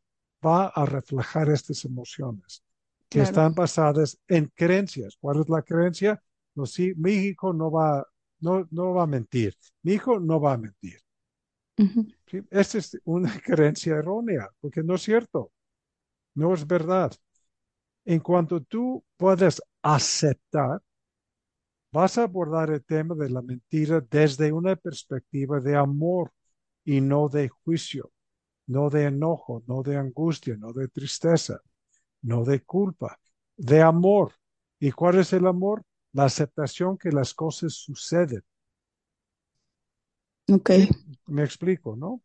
va 0.47 0.69
a 0.69 0.85
reflejar 0.87 1.51
estas 1.51 1.85
emociones 1.85 2.63
que 3.09 3.21
Claro. 3.21 3.23
están 3.23 3.55
basadas 3.55 4.19
en 4.29 4.51
creencias. 4.55 5.17
¿Cuál 5.21 5.41
es 5.41 5.49
la 5.49 5.63
creencia? 5.63 6.23
No, 6.55 6.67
sí, 6.67 6.93
mi 6.97 7.13
hijo 7.15 7.53
no 7.53 7.71
va, 7.71 8.07
no, 8.41 8.67
no 8.71 8.95
va 8.95 9.05
a 9.05 9.07
mentir. 9.07 9.55
Mi 9.83 9.93
hijo 9.95 10.21
no 10.21 10.41
va 10.41 10.55
a 10.55 10.59
mentir. 10.59 10.99
¿sí? 12.27 12.41
Esta 12.51 12.79
es 12.79 12.99
una 13.05 13.33
creencia 13.45 13.97
errónea, 13.97 14.49
porque 14.61 14.83
no 14.83 14.95
es 14.95 15.03
cierto. 15.03 15.53
No 16.35 16.55
es 16.55 16.67
verdad. 16.67 17.13
En 18.07 18.21
cuanto 18.21 18.63
tú 18.63 19.05
puedes 19.19 19.63
aceptar, 19.83 20.83
vas 21.93 22.17
a 22.19 22.23
abordar 22.25 22.71
el 22.71 22.85
tema 22.85 23.15
de 23.15 23.31
la 23.31 23.43
mentira 23.43 24.01
desde 24.01 24.53
una 24.53 24.77
perspectiva 24.77 25.61
de 25.61 25.77
amor 25.77 26.33
y 26.85 27.01
no 27.01 27.29
de 27.29 27.49
juicio, 27.49 28.13
no 28.69 28.91
de 28.91 29.05
enojo, 29.07 29.63
no 29.67 29.83
de 29.83 29.97
angustia, 29.97 30.57
no 30.59 30.73
de 30.73 30.89
tristeza, 30.89 31.61
no 32.23 32.45
de 32.45 32.63
culpa, 32.65 33.19
de 33.57 33.83
amor. 33.83 34.33
¿Y 34.81 34.93
cuál 34.93 35.19
es 35.21 35.33
el 35.35 35.47
amor? 35.47 35.83
La 36.13 36.25
aceptación 36.27 36.99
que 36.99 37.11
las 37.13 37.35
cosas 37.35 37.75
suceden. 37.75 38.43
Ok. 40.51 40.71
Me 41.27 41.43
explico, 41.45 41.97
¿no? 41.97 42.23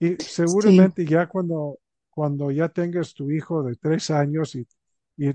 Y 0.00 0.18
Sí. 0.58 0.94
seguramente 0.96 1.06
ya 1.06 1.28
cuando, 1.28 1.78
cuando 2.10 2.50
ya 2.52 2.68
tengas 2.70 3.14
tu 3.14 3.30
hijo 3.30 3.62
de 3.64 3.76
tres 3.76 4.10
años 4.10 4.54
y, 4.56 4.66
y 5.18 5.30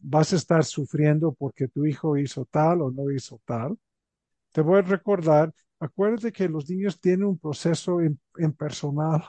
vas 0.00 0.32
a 0.34 0.36
estar 0.36 0.64
sufriendo 0.64 1.32
porque 1.34 1.68
tu 1.68 1.86
hijo 1.86 2.16
hizo 2.18 2.46
tal 2.46 2.82
o 2.82 2.90
no 2.92 3.10
hizo 3.12 3.40
tal, 3.46 3.78
te 4.52 4.60
voy 4.62 4.80
a 4.80 4.82
recordar, 4.82 5.54
acuérdate 5.80 6.32
que 6.32 6.48
los 6.48 6.68
niños 6.70 7.00
tienen 7.00 7.26
un 7.26 7.38
proceso 7.38 7.98
im- 8.02 8.18
impersonal. 8.38 9.24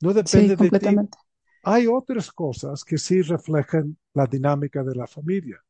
No 0.00 0.14
Sí, 0.24 0.42
depende 0.44 0.64
de 0.64 0.76
ti. 0.78 1.06
Hay 1.62 1.86
otras 1.86 2.32
cosas 2.32 2.84
que 2.84 2.98
sí 2.98 3.22
reflejan 3.22 3.98
la 4.14 4.26
dinámica 4.26 4.82
de 4.84 4.94
la 4.96 5.06
familia. 5.06 5.62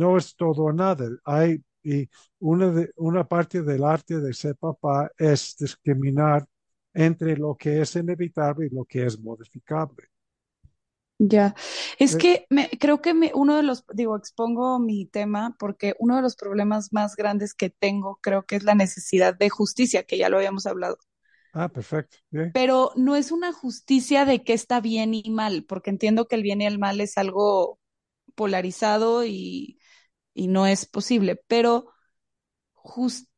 No 0.00 0.16
es 0.16 0.34
todo 0.36 0.64
o 0.64 0.72
nada. 0.72 1.06
Hay, 1.24 1.62
y 1.82 2.08
una, 2.38 2.70
de, 2.70 2.92
una 2.96 3.24
parte 3.26 3.62
del 3.62 3.84
arte 3.84 4.20
de 4.20 4.32
ser 4.32 4.56
papá 4.56 5.10
es 5.18 5.56
discriminar 5.58 6.46
entre 6.94 7.36
lo 7.36 7.54
que 7.56 7.80
es 7.80 7.96
inevitable 7.96 8.66
y 8.66 8.70
lo 8.74 8.84
que 8.84 9.04
es 9.06 9.18
modificable. 9.20 10.04
Ya. 11.18 11.54
Es 11.98 12.16
Eh, 12.16 12.16
que 12.16 12.46
me, 12.50 12.68
creo 12.70 13.00
que 13.00 13.14
me- 13.14 13.30
uno 13.34 13.56
de 13.56 13.62
los, 13.62 13.84
digo, 13.94 14.16
expongo 14.16 14.78
mi 14.80 15.06
tema 15.06 15.54
porque 15.58 15.94
uno 15.98 16.16
de 16.16 16.22
los 16.22 16.36
problemas 16.36 16.92
más 16.92 17.14
grandes 17.16 17.54
que 17.54 17.70
tengo 17.70 18.18
creo 18.20 18.44
que 18.46 18.56
es 18.56 18.64
la 18.64 18.74
necesidad 18.74 19.34
de 19.36 19.48
justicia, 19.48 20.02
que 20.04 20.18
ya 20.18 20.28
lo 20.28 20.38
habíamos 20.38 20.66
hablado. 20.66 20.98
Ah, 21.54 21.68
perfecto. 21.68 22.18
bien. 22.30 22.52
Pero 22.52 22.92
no 22.96 23.16
es 23.16 23.32
una 23.32 23.52
justicia 23.52 24.24
de 24.24 24.44
qué 24.44 24.52
está 24.52 24.80
bien 24.80 25.12
y 25.14 25.28
mal, 25.30 25.64
porque 25.64 25.90
entiendo 25.90 26.26
que 26.28 26.36
el 26.36 26.42
bien 26.42 26.60
y 26.62 26.66
el 26.66 26.78
mal 26.78 27.00
es 27.00 27.18
algo 27.18 27.80
polarizado 28.36 29.24
y, 29.26 29.78
y 30.34 30.48
no 30.48 30.66
es 30.66 30.86
posible, 30.86 31.40
pero 31.48 31.88
jus- 32.74 33.28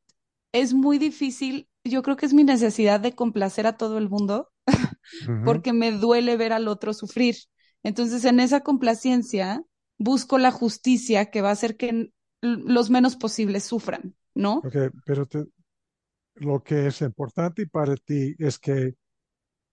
es 0.53 0.75
muy 0.75 0.99
difícil. 0.99 1.69
Yo 1.85 2.03
creo 2.03 2.17
que 2.17 2.27
es 2.27 2.35
mi 2.35 2.45
necesidad 2.45 3.01
de 3.01 3.15
complacer 3.15 3.67
a 3.67 3.77
todo 3.79 3.99
el 3.99 4.09
mundo 4.11 4.51
porque 5.43 5.73
me 5.75 5.93
duele 5.93 6.37
ver 6.37 6.53
al 6.55 6.69
otro 6.69 6.95
sufrir. 6.95 7.37
Entonces, 7.85 8.25
en 8.27 8.41
esa 8.41 8.63
complacencia, 8.63 9.65
busco 9.99 10.39
la 10.39 10.53
justicia 10.53 11.31
que 11.31 11.43
va 11.43 11.51
a 11.51 11.53
hacer 11.53 11.77
que 11.77 12.13
los 12.43 12.91
menos 12.91 13.17
posibles 13.17 13.65
sufran, 13.65 14.17
¿no? 14.35 14.69
Ok, 14.69 14.77
pero 15.05 15.27
te- 15.27 15.47
lo 16.37 16.63
que 16.63 16.87
es 16.89 17.01
importante 17.03 17.67
para 17.67 17.97
ti 17.97 18.35
es 18.39 18.59
que 18.59 18.95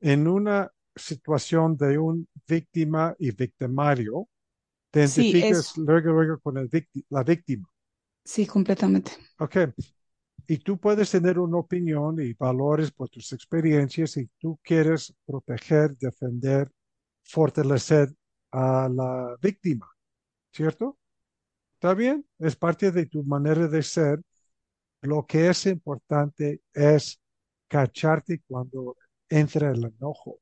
en 0.01 0.27
una 0.27 0.71
situación 0.95 1.77
de 1.77 1.97
un 1.99 2.27
víctima 2.47 3.15
y 3.19 3.31
victimario, 3.31 4.29
te 4.91 5.01
Sí, 5.03 5.35
identificas 5.41 5.77
luego, 5.77 6.11
luego 6.13 6.39
con 6.41 6.57
el 6.59 6.69
la 7.09 7.23
víctima. 7.23 7.69
Sí, 8.25 8.45
completamente. 8.47 9.11
Ok, 9.39 9.57
y 10.47 10.57
tú 10.59 10.79
puedes 10.79 11.11
tener 11.11 11.39
una 11.39 11.57
opinión 11.57 12.21
y 12.21 12.33
valores 12.33 12.91
por 12.91 13.09
tus 13.09 13.33
experiencias 13.33 14.17
y 14.17 14.27
tú 14.39 14.59
quieres 14.63 15.13
proteger, 15.25 15.97
defender, 15.97 16.71
fortalecer 17.23 18.13
a 18.51 18.89
la 18.89 19.37
víctima, 19.41 19.89
¿cierto? 20.53 20.99
¿Está 21.75 21.93
bien? 21.95 22.25
Es 22.39 22.55
parte 22.55 22.91
de 22.91 23.07
tu 23.07 23.23
manera 23.23 23.67
de 23.67 23.83
ser. 23.83 24.21
Lo 25.03 25.25
que 25.25 25.49
es 25.49 25.65
importante 25.67 26.61
es 26.73 27.19
cacharte 27.67 28.41
cuando 28.47 28.97
entra 29.29 29.71
el 29.71 29.83
enojo 29.85 30.39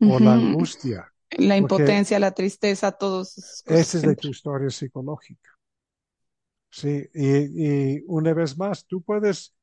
o 0.00 0.18
la 0.18 0.34
angustia, 0.34 1.12
La 1.38 1.56
impotencia, 1.56 2.18
la 2.18 2.32
tristeza, 2.32 2.92
cosas 2.92 3.64
esa 3.66 3.98
es 3.98 4.02
de 4.04 4.16
tu 4.16 4.28
historia 4.28 4.70
psicológica. 4.70 5.50
Sí, 6.70 7.04
y, 7.14 7.96
y 7.98 8.04
una 8.06 8.32
vez 8.32 8.56
más, 8.56 8.86
tú 8.86 9.02
puedes 9.02 9.54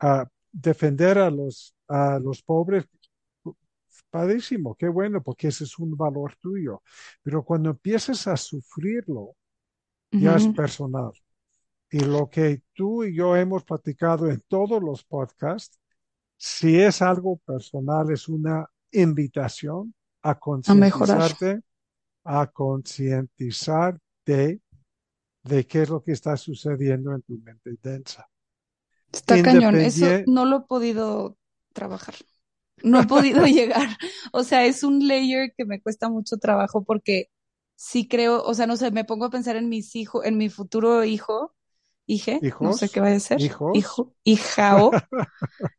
ah, 0.00 0.28
defender 0.52 1.18
a 1.18 1.30
los, 1.30 1.74
a 1.88 2.18
los 2.20 2.42
pobres, 2.42 2.86
padrísimo, 4.10 4.74
qué 4.76 4.88
bueno, 4.88 5.22
porque 5.22 5.48
ese 5.48 5.64
es 5.64 5.78
un 5.78 5.96
valor 5.96 6.34
tuyo. 6.40 6.82
Pero 7.22 7.44
cuando 7.44 7.70
empiezas 7.70 8.26
a 8.26 8.36
sufrirlo, 8.36 9.34
ya 10.16 10.36
es 10.36 10.48
personal. 10.48 11.12
Y 11.90 12.00
lo 12.00 12.28
que 12.28 12.62
tú 12.74 13.04
y 13.04 13.14
yo 13.14 13.34
hemos 13.34 13.64
platicado 13.64 14.30
en 14.30 14.42
todos 14.46 14.82
los 14.82 15.04
podcasts, 15.04 15.78
si 16.36 16.78
es 16.78 17.02
algo 17.02 17.38
personal, 17.38 18.10
es 18.10 18.28
una 18.28 18.68
invitación 18.92 19.94
a 20.22 20.38
concientizarte, 20.38 21.62
a 22.24 22.46
concientizarte 22.46 24.60
de 25.42 25.66
qué 25.66 25.82
es 25.82 25.88
lo 25.88 26.02
que 26.02 26.12
está 26.12 26.36
sucediendo 26.36 27.14
en 27.14 27.22
tu 27.22 27.38
mente 27.38 27.76
densa. 27.82 28.28
Está 29.12 29.42
cañón. 29.42 29.76
Eso 29.76 30.06
no 30.26 30.44
lo 30.44 30.58
he 30.58 30.60
podido 30.62 31.36
trabajar. 31.72 32.14
No 32.82 33.00
he 33.00 33.06
podido 33.06 33.42
llegar. 33.46 33.88
O 34.32 34.44
sea, 34.44 34.66
es 34.66 34.82
un 34.82 35.08
layer 35.08 35.54
que 35.56 35.64
me 35.64 35.80
cuesta 35.80 36.08
mucho 36.08 36.36
trabajo 36.36 36.84
porque 36.84 37.30
sí 37.74 38.08
creo, 38.08 38.42
o 38.42 38.54
sea, 38.54 38.66
no 38.66 38.76
sé, 38.76 38.90
me 38.90 39.04
pongo 39.04 39.26
a 39.26 39.30
pensar 39.30 39.56
en 39.56 39.68
mis 39.68 39.96
hijos, 39.96 40.24
en 40.24 40.36
mi 40.36 40.50
futuro 40.50 41.04
hijo, 41.04 41.54
hije, 42.08 42.48
no 42.58 42.72
sé 42.72 42.88
qué 42.88 43.00
hijos, 43.00 43.02
vaya 43.02 43.16
a 43.16 43.20
ser, 43.20 43.38
hijos, 43.40 43.72
hijo, 43.72 44.14
hijao, 44.24 44.90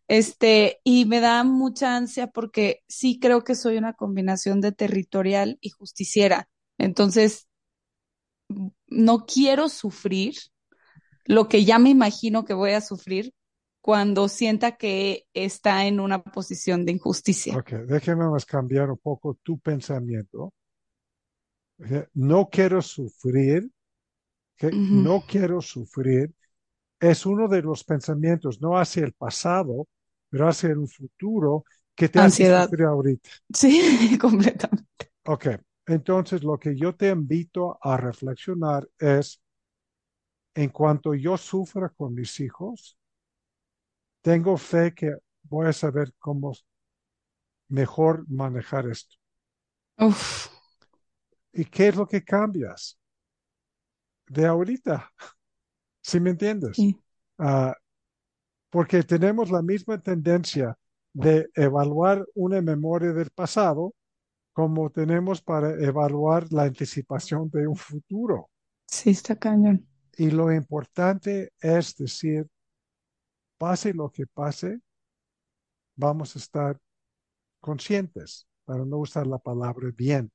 este, 0.08 0.80
y 0.84 1.06
me 1.06 1.20
da 1.20 1.44
mucha 1.44 1.98
ansia 1.98 2.28
porque 2.28 2.84
sí 2.88 3.20
creo 3.20 3.44
que 3.44 3.56
soy 3.56 3.78
una 3.78 3.94
combinación 3.94 4.62
de 4.62 4.72
territorial 4.72 5.58
y 5.62 5.72
justiciera. 5.72 6.50
Entonces, 6.78 7.48
no 8.88 9.26
quiero 9.26 9.70
sufrir 9.70 10.36
lo 11.26 11.48
que 11.48 11.66
ya 11.66 11.80
me 11.80 11.90
imagino 11.90 12.46
que 12.46 12.54
voy 12.54 12.72
a 12.72 12.82
sufrir 12.82 13.34
cuando 13.82 14.28
sienta 14.28 14.78
que 14.78 15.26
está 15.34 15.86
en 15.86 16.00
una 16.00 16.22
posición 16.24 16.86
de 16.86 16.94
injusticia. 16.94 17.58
ok, 17.58 17.72
déjeme 17.88 18.28
más 18.30 18.46
cambiar 18.46 18.92
un 18.92 18.98
poco 18.98 19.36
tu 19.42 19.60
pensamiento. 19.60 20.54
Eh, 21.80 22.08
No 22.14 22.50
quiero 22.50 22.82
sufrir 22.82 23.70
que 24.60 24.78
no 24.90 25.26
quiero 25.28 25.62
sufrir, 25.62 26.34
es 27.00 27.26
uno 27.26 27.48
de 27.50 27.62
los 27.64 27.84
pensamientos, 27.86 28.62
no 28.62 28.78
hacia 28.80 29.06
el 29.06 29.14
pasado, 29.14 29.88
pero 30.30 30.50
hacia 30.50 30.70
el 30.72 30.88
futuro 30.88 31.66
que 31.96 32.10
te 32.10 32.22
hace 32.22 32.26
Ansiedad. 32.26 32.46
sufrir 32.46 32.84
ahorita. 32.84 33.30
Sí, 33.54 34.18
completamente. 34.22 35.12
Ok, 35.26 35.48
entonces 35.88 36.44
lo 36.44 36.60
que 36.60 36.76
yo 36.76 36.94
te 36.96 37.10
invito 37.10 37.78
a 37.82 37.96
reflexionar 37.98 38.86
es, 39.00 39.42
en 40.54 40.70
cuanto 40.70 41.16
yo 41.16 41.38
sufra 41.38 41.90
con 41.90 42.14
mis 42.14 42.40
hijos, 42.40 43.00
tengo 44.22 44.56
fe 44.58 44.94
que 44.94 45.14
voy 45.44 45.68
a 45.68 45.74
saber 45.74 46.14
cómo 46.20 46.54
mejor 47.70 48.26
manejar 48.30 48.88
esto. 48.90 49.16
Uf, 50.06 50.50
¿Y 51.54 51.66
qué 51.66 51.90
es 51.90 51.96
lo 51.96 52.08
que 52.08 52.24
cambias 52.24 52.98
de 54.30 54.46
ahorita? 54.46 55.12
¿Sí 56.02 56.20
me 56.20 56.32
entiendes? 56.32 56.78
sí. 56.78 56.98
Ah, 57.38 57.74
porque 58.70 59.04
tenemos 59.04 59.50
la 59.50 59.62
misma 59.62 59.98
tendencia 60.00 60.78
de 61.14 61.50
evaluar 61.56 62.26
una 62.36 62.62
memoria 62.62 63.12
del 63.14 63.30
pasado 63.32 63.94
como 64.54 64.90
tenemos 64.90 65.42
para 65.42 65.72
evaluar 65.82 66.52
la 66.52 66.64
anticipación 66.64 67.50
de 67.50 67.68
un 67.68 67.76
futuro. 67.76 68.50
Sí, 68.88 69.12
está 69.12 69.36
cañón. 69.36 69.88
Y 70.18 70.32
lo 70.32 70.52
importante 70.52 71.54
es 71.62 71.96
decir, 71.96 72.46
pase 73.58 73.94
lo 73.94 74.10
que 74.12 74.28
pase, 74.28 74.80
vamos 75.96 76.36
a 76.36 76.40
estar 76.40 76.78
conscientes, 77.62 78.48
para 78.66 78.86
no 78.86 78.98
usar 78.98 79.28
la 79.28 79.38
palabra 79.38 79.90
bien. 79.96 80.32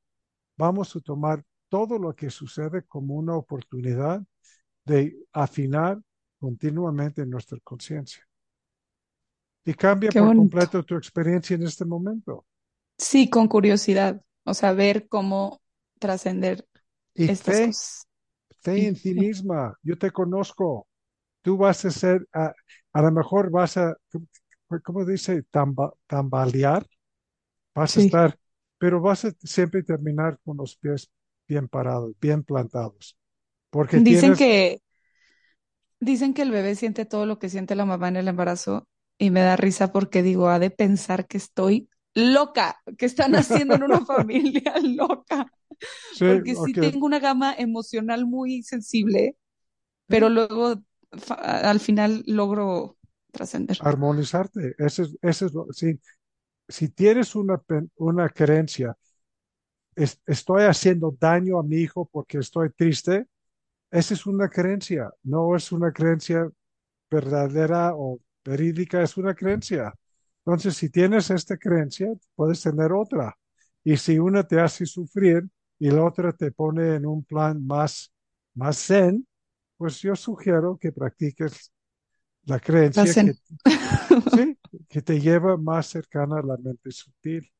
Vamos 0.56 0.96
a 0.96 1.00
tomar 1.00 1.44
todo 1.68 1.98
lo 1.98 2.14
que 2.14 2.30
sucede 2.30 2.84
como 2.84 3.14
una 3.14 3.36
oportunidad 3.36 4.22
de 4.86 5.16
afinar 5.32 6.00
continuamente 6.40 7.26
nuestra 7.26 7.58
conciencia. 7.64 8.24
Y 9.66 9.74
cambia 9.74 10.10
Qué 10.10 10.20
por 10.20 10.32
bonito. 10.32 10.32
completo 10.32 10.82
tu 10.82 10.96
experiencia 10.96 11.54
en 11.54 11.64
este 11.64 11.84
momento. 11.84 12.46
Sí, 12.98 13.28
con 13.30 13.48
curiosidad. 13.48 14.22
O 14.44 14.54
sea, 14.54 14.72
ver 14.72 15.08
cómo 15.08 15.62
trascender 15.98 16.66
Y 17.14 17.28
estas 17.28 17.60
fe, 17.60 17.60
cosas. 17.60 18.06
fe 18.62 18.86
en 18.88 19.00
ti 19.00 19.14
misma. 19.14 19.76
Yo 19.82 19.98
te 19.98 20.10
conozco. 20.12 20.88
Tú 21.42 21.56
vas 21.58 21.84
a 21.86 21.90
ser, 21.92 22.28
a, 22.34 22.54
a 22.92 23.02
lo 23.02 23.12
mejor 23.12 23.50
vas 23.50 23.76
a, 23.78 23.96
¿cómo 24.84 25.04
dice? 25.04 25.42
Tamba- 25.44 25.94
tambalear. 26.06 26.86
Vas 27.74 27.96
a 27.96 28.00
Sí. 28.00 28.00
estar, 28.00 28.38
pero 28.78 29.00
vas 29.00 29.24
a 29.26 29.32
siempre 29.44 29.82
terminar 29.82 30.38
con 30.44 30.56
los 30.58 30.76
pies 30.76 31.10
bien 31.48 31.68
parados, 31.68 32.12
bien 32.20 32.42
plantados. 32.44 33.16
Porque 33.70 34.00
Dicen 34.06 34.34
tienes, 34.34 34.40
que, 34.40 34.80
dicen 36.00 36.34
que 36.34 36.42
el 36.42 36.50
bebé 36.50 36.74
siente 36.74 37.04
todo 37.06 37.26
lo 37.26 37.38
que 37.38 37.48
siente 37.48 37.74
la 37.76 37.84
mamá 37.84 38.08
en 38.08 38.16
el 38.16 38.28
embarazo 38.28 38.86
y 39.18 39.30
me 39.30 39.40
da 39.42 39.56
risa 39.56 39.92
porque 39.92 40.22
digo, 40.22 40.48
ha 40.48 40.58
de 40.58 40.70
pensar 40.70 41.26
que 41.26 41.36
estoy 41.38 41.88
loca, 42.14 42.80
que 42.98 43.06
están 43.06 43.34
haciendo 43.34 43.74
en 43.74 43.82
una 43.84 44.04
familia 44.06 44.74
loca, 44.82 45.52
sí, 46.10 46.24
porque 46.24 46.56
sí 46.56 46.74
tengo 46.76 47.06
una 47.06 47.20
gama 47.20 47.54
emocional 47.56 48.26
muy 48.26 48.62
sensible, 48.62 49.36
pero 50.08 50.30
luego 50.30 50.82
al 51.38 51.80
final 51.80 52.24
logro 52.26 52.98
trascender. 53.32 53.78
armonizarte. 53.78 54.74
Ese 54.78 55.02
es, 55.02 55.16
ese 55.22 55.46
es 55.46 55.54
lo, 55.54 55.66
sí. 55.72 56.00
Si 56.68 56.90
tienes 56.90 57.34
una, 57.36 57.58
pen- 57.58 57.90
una 57.96 58.28
creencia, 58.30 58.96
es- 59.96 60.20
estoy 60.26 60.64
haciendo 60.64 61.16
daño 61.18 61.58
a 61.58 61.62
mi 61.62 61.76
hijo 61.76 62.08
porque 62.12 62.38
estoy 62.38 62.70
triste, 62.72 63.26
esa 63.90 64.14
es 64.14 64.26
una 64.26 64.48
creencia, 64.50 65.10
no 65.24 65.56
es 65.56 65.72
una 65.72 65.92
creencia 65.92 66.50
verdadera 67.10 67.92
o 67.96 68.20
verídica, 68.44 69.02
es 69.02 69.16
una 69.16 69.34
creencia. 69.34 69.94
Entonces, 70.44 70.76
si 70.76 70.90
tienes 70.90 71.30
esta 71.30 71.56
creencia, 71.56 72.08
puedes 72.34 72.62
tener 72.62 72.92
otra. 72.92 73.36
Y 73.84 73.96
si 73.96 74.18
una 74.18 74.44
te 74.46 74.60
hace 74.60 74.86
sufrir 74.86 75.44
y 75.78 75.90
la 75.90 76.04
otra 76.04 76.32
te 76.32 76.52
pone 76.52 76.96
en 76.96 77.06
un 77.06 77.24
plan 77.24 77.66
más, 77.66 78.12
más 78.54 78.78
zen, 78.86 79.26
pues 79.76 80.00
yo 80.02 80.16
sugiero 80.16 80.78
que 80.78 80.92
practiques 80.92 81.72
la 82.44 82.60
La 82.94 83.06
creencia 83.06 83.14
que, 83.16 83.34
zen. 83.34 83.36
sí, 84.26 84.58
que 84.88 85.02
te 85.02 85.20
lleva 85.20 85.56
más 85.56 85.86
cercana 85.88 86.38
a 86.40 86.42
la 86.42 86.56
mente 86.58 86.90
sutil. 86.92 87.50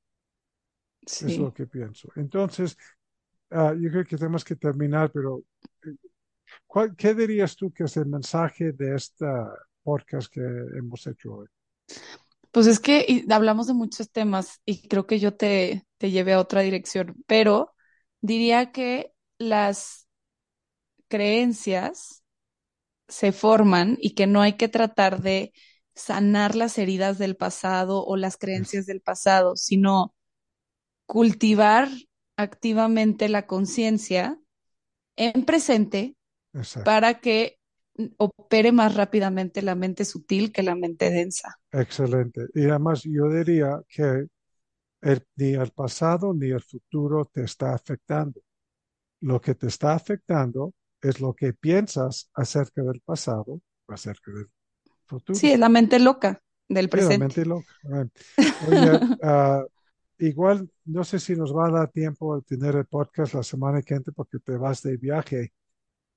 Es 1.21 1.23
Sí. 1.23 1.39
lo 1.39 1.53
que 1.53 1.67
pienso. 1.67 2.09
Entonces, 2.17 2.77
ah, 3.51 3.75
yo 3.79 3.91
creo 3.91 4.05
que 4.05 4.17
tenemos 4.17 4.45
que 4.45 4.57
terminar, 4.57 5.11
pero 5.13 5.45
eh, 5.87 5.97
¿cuál- 6.67 6.97
¿qué 6.97 7.15
dirías 7.15 7.57
tú 7.57 7.73
que 7.73 7.85
es 7.85 7.97
el 7.97 8.07
mensaje 8.07 8.73
de 8.73 8.97
esta 8.97 9.53
podcast 9.83 10.33
que 10.33 10.41
hemos 10.43 11.07
hecho 11.07 11.35
hoy? 11.37 11.49
Pues 12.51 12.67
es 12.67 12.79
que 12.81 13.25
hablamos 13.31 13.67
de 13.67 13.75
muchos 13.75 14.11
temas 14.11 14.61
y 14.65 14.87
creo 14.89 15.07
que 15.07 15.19
yo 15.19 15.35
te, 15.35 15.87
te 15.99 16.11
llevé 16.11 16.35
a 16.35 16.41
otra 16.41 16.61
dirección, 16.61 17.17
pero 17.27 17.75
diría 18.21 18.71
que 18.73 19.13
las 19.39 20.09
creencias 21.09 22.23
se 23.09 23.33
forman 23.33 23.99
y 24.01 24.15
que 24.15 24.27
no 24.27 24.43
hay 24.43 24.55
que 24.55 24.69
tratar 24.69 25.23
de 25.23 25.53
sanar 25.95 26.57
las 26.57 26.79
heridas 26.79 27.19
del 27.19 27.37
pasado 27.37 28.05
o 28.05 28.17
las 28.17 28.37
Es- 28.37 28.39
creencias 28.39 28.87
del 28.87 29.01
pasado, 29.03 29.57
sino 29.57 30.14
cultivar 31.07 31.89
activamente 32.37 33.29
la 33.29 33.47
conciencia 33.47 34.39
en 35.17 35.45
presente 35.45 36.17
Exacto. 36.55 37.05
para 37.05 37.21
que 37.21 37.59
opere 38.19 38.73
más 38.73 38.95
rápidamente 38.97 39.63
la 39.63 39.75
mente 39.77 40.05
sutil 40.05 40.53
que 40.53 40.63
la 40.65 40.77
mente 40.77 41.11
densa. 41.11 41.61
Excelente. 41.73 42.47
Y 42.55 42.65
además 42.67 43.03
yo 43.05 43.29
diría 43.29 43.81
que 43.89 44.27
el- 45.03 45.25
ni 45.37 45.55
el 45.55 45.73
pasado 45.73 46.35
ni 46.35 46.51
el 46.51 46.63
futuro 46.63 47.27
te 47.27 47.45
está 47.45 47.75
afectando. 47.75 48.41
Lo 49.21 49.41
que 49.41 49.55
te 49.57 49.69
está 49.69 49.95
afectando 49.95 50.75
es 51.03 51.21
lo 51.21 51.35
que 51.35 51.55
piensas 51.55 52.31
acerca 52.35 52.83
del 52.83 53.01
pasado 53.03 53.61
acerca 53.89 54.33
del 54.33 54.49
futuro. 55.07 55.43
Sí, 55.43 55.53
es 55.53 55.59
la 55.59 55.69
mente 55.69 55.99
loca 55.99 56.43
del 56.69 56.89
Sí, 56.93 57.01
la 57.01 57.13
presente. 57.13 57.15
mente 57.15 57.45
loca. 57.45 57.75
Oye, 58.59 59.01
igual 60.19 60.69
no 60.85 61.05
sé 61.05 61.19
si 61.19 61.35
nos 61.37 61.55
va 61.57 61.67
a 61.69 61.71
dar 61.71 61.91
tiempo 61.91 62.37
de 62.37 62.43
tener 62.43 62.77
el 62.77 62.87
podcast 62.87 63.35
la 63.35 63.43
semana 63.43 63.83
que 63.83 63.95
entra 63.95 64.13
porque 64.15 64.39
te 64.39 64.57
vas 64.57 64.83
de 64.83 64.97
viaje. 64.97 65.53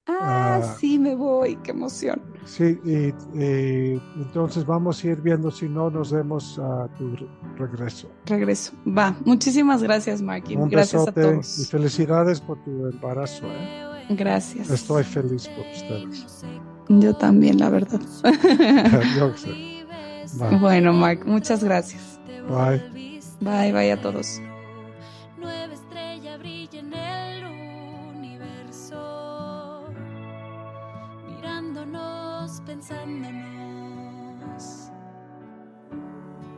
Ah, 0.09 0.61
Ah, 0.63 0.75
sí, 0.79 0.97
me 0.97 1.15
voy, 1.15 1.57
qué 1.57 1.71
emoción. 1.71 2.21
sí, 2.45 2.79
y, 2.85 3.07
y 3.33 4.01
entonces 4.15 4.65
vamos 4.65 5.03
a 5.03 5.07
ir 5.07 5.21
viendo 5.21 5.51
si 5.51 5.67
no 5.67 5.89
nos 5.89 6.11
vemos 6.13 6.57
a 6.59 6.87
tu 6.97 7.13
re- 7.15 7.27
regreso. 7.57 8.09
Regreso. 8.25 8.73
Va. 8.87 9.17
Muchísimas 9.25 9.83
gracias, 9.83 10.21
Markin. 10.21 10.61
Un 10.61 10.69
Gracias 10.69 11.01
a 11.07 11.11
besote 11.11 11.21
y 11.21 11.23
todos. 11.33 11.67
felicidades 11.69 12.39
por 12.39 12.63
tu 12.63 12.87
embarazo. 12.87 13.47
¿eh? 13.47 14.05
Gracias. 14.09 14.69
Estoy 14.69 15.03
feliz 15.03 15.47
por 15.49 15.65
ustedes. 15.67 16.45
Yo 16.87 17.13
también, 17.17 17.57
la 17.59 17.69
verdad. 17.69 17.99
Yo 19.17 19.35
sé. 19.37 19.49
Bueno, 20.59 20.93
Mark, 20.93 21.25
muchas 21.25 21.63
gracias. 21.63 22.19
Bye. 22.49 23.06
Bye, 23.39 23.71
bye 23.71 23.91
a 23.91 23.97
todos. 24.01 24.41